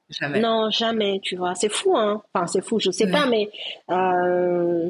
[0.10, 0.40] Jamais.
[0.40, 1.54] Non, jamais, tu vois.
[1.56, 2.22] C'est fou, hein.
[2.34, 3.50] Enfin, c'est fou, je sais pas, mais
[3.92, 4.90] euh,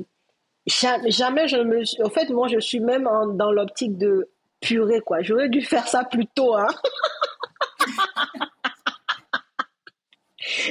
[0.66, 1.84] jamais je me.
[2.06, 4.30] En fait, moi, je suis même dans l'optique de
[4.62, 5.22] purée, quoi.
[5.22, 6.68] J'aurais dû faire ça plus tôt, hein.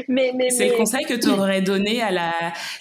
[0.09, 2.33] mais, mais, c'est le conseil que tu aurais donné à la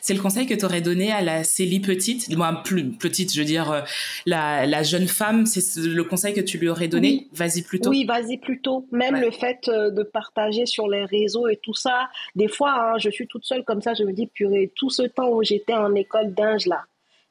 [0.01, 2.35] c'est le conseil que tu aurais donné à la Célie petite?
[2.35, 3.81] Moi plus petite je veux dire euh,
[4.25, 7.27] la, la jeune femme c'est le conseil que tu lui aurais donné?
[7.33, 11.57] Vas-y plutôt oui vas-y plutôt même le fait euh, de partager sur les réseaux et
[11.57, 12.09] tout ça.
[12.35, 15.03] Des fois hein, je suis toute seule comme ça je me dis purée tout ce
[15.03, 16.83] temps où j'étais en école dingue là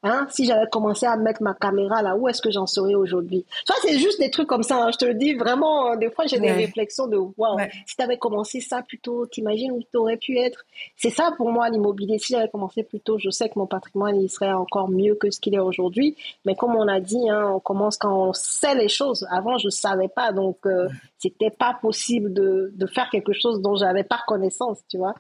[0.06, 3.44] Hein, si j'avais commencé à mettre ma caméra là, où est-ce que j'en serais aujourd'hui?
[3.66, 4.84] Ça, c'est juste des trucs comme ça.
[4.84, 4.90] Hein.
[4.92, 5.90] Je te le dis vraiment.
[5.90, 7.58] Euh, des fois, j'ai des réflexions de waouh.
[7.86, 10.64] Si tu avais commencé ça plus tôt, t'imagines où tu aurais pu être?
[10.96, 12.18] C'est ça pour moi l'immobilier.
[12.18, 15.30] Si j'avais commencé plus tôt, je sais que mon patrimoine il serait encore mieux que
[15.30, 16.16] ce qu'il est aujourd'hui.
[16.44, 19.26] Mais comme on a dit, hein, on commence quand on sait les choses.
[19.30, 20.88] Avant, je savais pas, donc euh,
[21.18, 25.14] c'était pas possible de, de faire quelque chose dont j'avais pas connaissance, tu vois.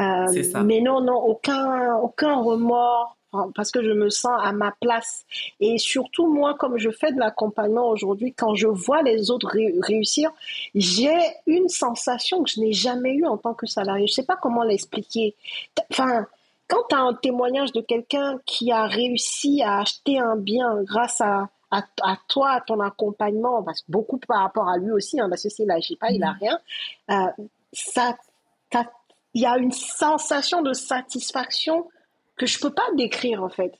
[0.00, 3.16] Euh, mais non, non, aucun, aucun remords
[3.54, 5.24] parce que je me sens à ma place.
[5.60, 9.50] Et surtout, moi, comme je fais de l'accompagnement aujourd'hui, quand je vois les autres
[9.82, 10.30] réussir,
[10.74, 11.16] j'ai
[11.46, 14.06] une sensation que je n'ai jamais eue en tant que salarié.
[14.06, 15.34] Je ne sais pas comment l'expliquer.
[15.90, 16.26] Enfin,
[16.68, 21.20] quand tu as un témoignage de quelqu'un qui a réussi à acheter un bien grâce
[21.20, 25.28] à, à, toi, à ton accompagnement, parce que beaucoup par rapport à lui aussi, hein,
[25.28, 26.38] parce que s'il n'agit pas, il n'a mmh.
[26.40, 26.58] rien,
[27.10, 28.16] euh, ça,
[29.34, 31.88] il y a une sensation de satisfaction
[32.36, 33.72] que je peux pas décrire en fait.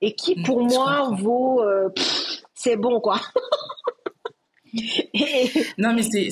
[0.00, 1.88] Et qui pour moi vaut, euh,
[2.54, 3.20] c'est bon quoi.
[5.78, 6.30] non mais c'est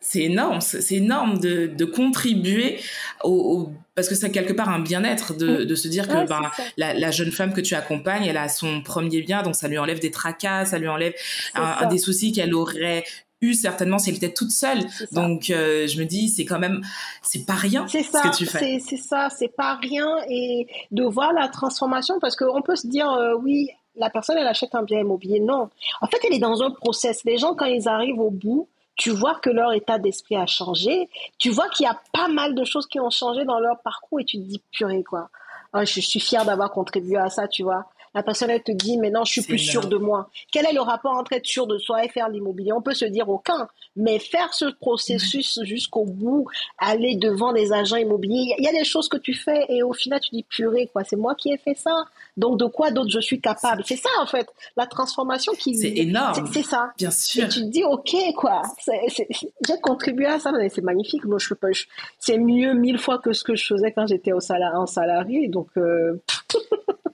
[0.00, 2.78] c'est énorme, c'est énorme de, de contribuer
[3.22, 5.64] au, parce que c'est quelque part un bien-être de, mm.
[5.64, 8.82] de, se dire que ben, la, la, jeune femme que tu accompagnes, elle a son
[8.82, 11.14] premier bien, donc ça lui enlève des tracas, ça lui enlève
[11.54, 13.04] un, des soucis qu'elle aurait
[13.52, 14.78] certainement si elle était toute seule.
[15.12, 16.80] Donc euh, je me dis c'est quand même
[17.22, 18.78] c'est pas rien ce que tu fais.
[18.78, 23.10] C'est ça, c'est pas rien et de voir la transformation parce qu'on peut se dire
[23.10, 25.68] euh, oui la personne elle achète un bien immobilier non
[26.00, 27.24] en fait elle est dans un process.
[27.24, 31.08] Les gens quand ils arrivent au bout tu vois que leur état d'esprit a changé,
[31.38, 34.20] tu vois qu'il y a pas mal de choses qui ont changé dans leur parcours
[34.20, 35.28] et tu te dis purée quoi.
[35.76, 39.10] Je suis fière d'avoir contribué à ça, tu vois la personne elle te dit mais
[39.10, 40.30] non je suis plus sûre de moi.
[40.52, 42.72] Quel est le rapport entre être sûr de soi et faire l'immobilier?
[42.72, 46.46] On peut se dire aucun, mais faire ce processus jusqu'au bout,
[46.78, 49.92] aller devant des agents immobiliers, il y a des choses que tu fais et au
[49.92, 52.04] final tu dis purée quoi, c'est moi qui ai fait ça.
[52.36, 53.82] Donc de quoi d'autre je suis capable?
[53.86, 56.48] C'est ça en fait, la transformation qui C'est énorme.
[56.52, 56.92] C'est ça.
[56.96, 57.44] Bien sûr.
[57.44, 61.24] Et tu te dis OK quoi, j'ai contribué à ça, mais c'est magnifique.
[61.24, 61.84] Moi je, je
[62.18, 65.48] c'est mieux mille fois que ce que je faisais quand j'étais au salaire en salarié
[65.48, 66.20] donc euh,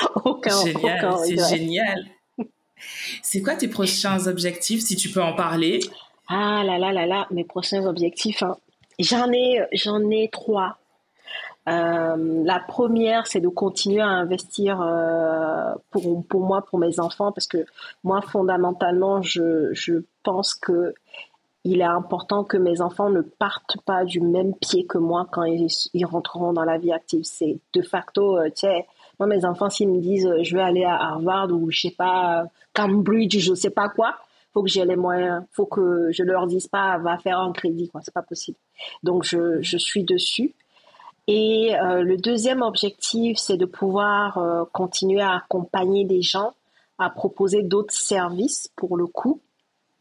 [0.24, 2.04] aucun, génial, c'est génial.
[3.22, 5.80] C'est quoi tes prochains objectifs, si tu peux en parler?
[6.28, 8.42] Ah là là là là, mes prochains objectifs.
[8.42, 8.56] Hein.
[8.98, 10.78] J'en ai, j'en ai trois.
[11.68, 17.32] Euh, la première, c'est de continuer à investir euh, pour, pour moi, pour mes enfants,
[17.32, 17.66] parce que
[18.04, 20.94] moi, fondamentalement, je, je pense que
[21.64, 25.42] il est important que mes enfants ne partent pas du même pied que moi quand
[25.42, 27.24] ils, ils rentreront dans la vie active.
[27.24, 28.86] C'est de facto, euh, tu sais,
[29.18, 31.94] moi, mes enfants, s'ils me disent euh, je vais aller à Harvard ou je sais
[31.96, 32.44] pas,
[32.74, 34.16] Cambridge, je sais pas quoi,
[34.52, 35.44] faut que j'ai les moyens.
[35.52, 38.00] Faut que je leur dise pas va faire un crédit, quoi.
[38.02, 38.56] C'est pas possible.
[39.02, 40.54] Donc, je, je suis dessus.
[41.26, 46.52] Et euh, le deuxième objectif, c'est de pouvoir euh, continuer à accompagner des gens,
[46.98, 49.40] à proposer d'autres services pour le coup.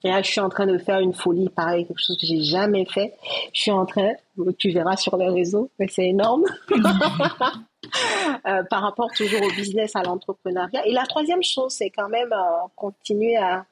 [0.04, 2.42] Et là, je suis en train de faire une folie, pareil, quelque chose que j'ai
[2.42, 3.16] jamais fait.
[3.54, 4.12] Je suis en train,
[4.60, 6.46] tu verras sur les réseaux, mais c'est énorme.
[8.48, 10.86] Euh, par rapport toujours au business, à l'entrepreneuriat.
[10.86, 13.66] Et la troisième chose, c'est quand même euh, continuer à,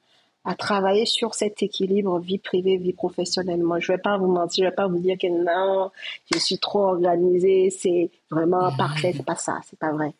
[0.44, 3.62] à, travailler sur cet équilibre vie privée, vie professionnelle.
[3.62, 5.90] Moi, je vais pas vous mentir, je vais pas vous dire que non,
[6.32, 9.12] je suis trop organisée, c'est vraiment parfait.
[9.16, 10.12] C'est pas ça, c'est pas vrai.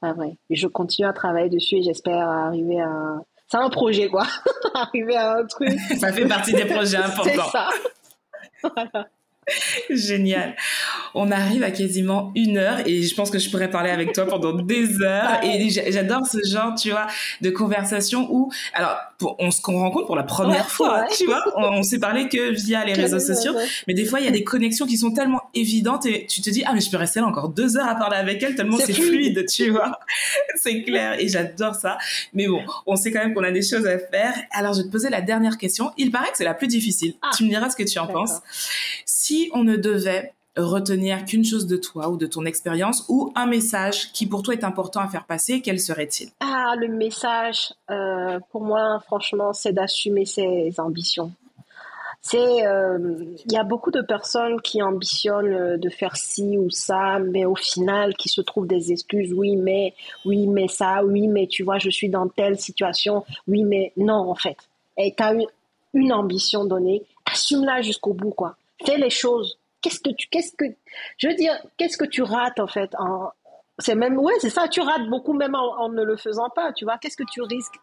[0.00, 0.36] Pas vrai.
[0.50, 3.20] Et je continue à travailler dessus et j'espère arriver à.
[3.46, 4.26] C'est un projet, quoi.
[4.74, 5.78] arriver à un truc.
[5.98, 7.24] ça fait partie des projets importants.
[7.24, 7.68] C'est ça.
[8.62, 9.08] voilà.
[9.90, 10.56] Génial.
[11.14, 14.26] On arrive à quasiment une heure et je pense que je pourrais parler avec toi
[14.26, 15.42] pendant des heures.
[15.44, 17.06] Et j'adore ce genre, tu vois,
[17.40, 18.96] de conversation où, alors,
[19.38, 22.92] on se rencontre pour la première fois, tu vois, on, s'est parlé que via les
[22.92, 23.52] réseaux sociaux,
[23.86, 26.50] mais des fois il y a des connexions qui sont tellement évidentes et tu te
[26.50, 28.78] dis ah mais je peux rester là encore deux heures à parler avec elle tellement
[28.78, 29.98] c'est fluide, tu vois,
[30.56, 31.98] c'est clair et j'adore ça.
[32.32, 34.34] Mais bon, on sait quand même qu'on a des choses à faire.
[34.50, 35.90] Alors je vais te poser la dernière question.
[35.96, 37.14] Il paraît que c'est la plus difficile.
[37.22, 37.30] Ah.
[37.36, 38.40] Tu me diras ce que tu en penses.
[39.04, 43.46] Si on ne devait retenir qu'une chose de toi ou de ton expérience ou un
[43.46, 46.30] message qui pour toi est important à faire passer, quel serait-il?
[46.40, 51.32] Ah, le message, euh, pour moi, franchement, c'est d'assumer ses ambitions.
[52.24, 57.18] C'est, euh, il y a beaucoup de personnes qui ambitionnent de faire ci ou ça,
[57.18, 59.32] mais au final, qui se trouvent des excuses.
[59.32, 59.94] Oui, mais,
[60.24, 63.24] oui, mais ça, oui, mais tu vois, je suis dans telle situation.
[63.48, 64.56] Oui, mais non, en fait.
[64.96, 65.46] Et tu as une,
[65.94, 68.54] une ambition donnée, assume-la jusqu'au bout, quoi.
[68.84, 70.64] Fais les choses qu'est-ce que tu, qu'est-ce que,
[71.18, 73.30] je veux dire, qu'est-ce que tu rates en fait en,
[73.78, 76.84] c'est même, ouais, c'est ça, tu rates beaucoup même en, ne le faisant pas, tu
[76.84, 77.74] vois, qu'est-ce que tu risques?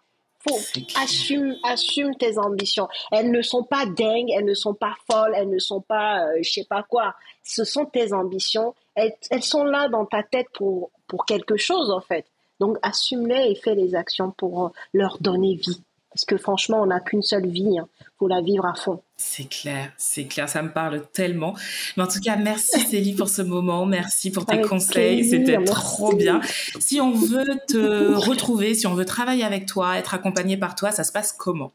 [0.48, 0.58] Faut
[0.96, 2.88] assume assume tes ambitions.
[3.12, 6.38] Elles ne sont pas dingues, elles ne sont pas folles, elles ne sont pas euh,
[6.42, 7.14] je sais pas quoi.
[7.44, 8.74] Ce sont tes ambitions.
[8.96, 12.26] Elles, elles sont là dans ta tête pour pour quelque chose en fait.
[12.62, 15.84] Donc assume-les et fais les actions pour euh, leur donner vie.
[16.20, 17.80] Parce que franchement, on n'a qu'une seule vie.
[17.80, 17.88] Hein.
[18.18, 19.02] Faut la vivre à fond.
[19.16, 21.56] C'est clair, c'est clair, ça me parle tellement.
[21.96, 26.14] Mais en tout cas, merci Célie pour ce moment, merci pour tes conseils, c'était trop
[26.14, 26.42] bien.
[26.80, 30.92] Si on veut te retrouver, si on veut travailler avec toi, être accompagné par toi,
[30.92, 31.72] ça se passe comment?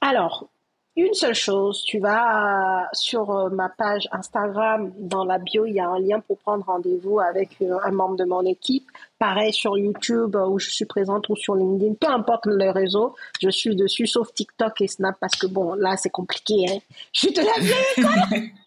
[0.00, 0.48] Alors,
[0.94, 5.80] une seule chose, tu vas sur euh, ma page Instagram, dans la bio, il y
[5.80, 8.86] a un lien pour prendre rendez-vous avec euh, un membre de mon équipe
[9.22, 13.50] pareil sur YouTube où je suis présente ou sur LinkedIn, peu importe le réseau, je
[13.50, 16.66] suis dessus, sauf TikTok et Snap parce que bon, là c'est compliqué.
[16.68, 16.78] Hein.
[17.12, 18.50] Je suis de la vieille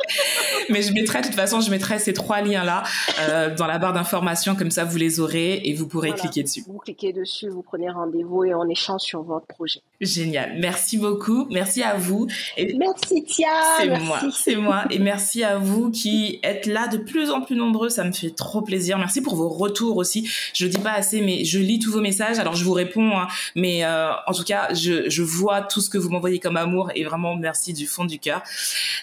[0.69, 2.83] Mais je mettrai, de toute façon, je mettrai ces trois liens-là
[3.19, 6.63] euh, dans la barre d'informations, comme ça vous les aurez et vous pourrez cliquer dessus.
[6.67, 9.81] Vous cliquez dessus, vous prenez rendez-vous et on échange sur votre projet.
[9.99, 10.57] Génial.
[10.59, 11.47] Merci beaucoup.
[11.51, 12.27] Merci à vous.
[12.55, 13.47] Et merci Tia.
[13.77, 14.19] C'est moi.
[14.31, 14.85] C'est moi.
[14.89, 17.89] Et merci à vous qui êtes là de plus en plus nombreux.
[17.89, 18.97] Ça me fait trop plaisir.
[18.97, 20.29] Merci pour vos retours aussi.
[20.53, 22.39] Je dis pas assez, mais je lis tous vos messages.
[22.39, 23.27] Alors je vous réponds, hein.
[23.55, 26.91] mais euh, en tout cas, je, je vois tout ce que vous m'envoyez comme amour
[26.95, 28.41] et vraiment merci du fond du cœur.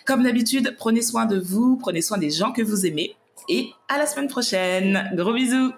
[0.04, 3.16] Comme d'habitude, prenez soin de vous, prenez soin des gens que vous aimez
[3.48, 5.10] et à la semaine prochaine.
[5.14, 5.72] Gros bisous.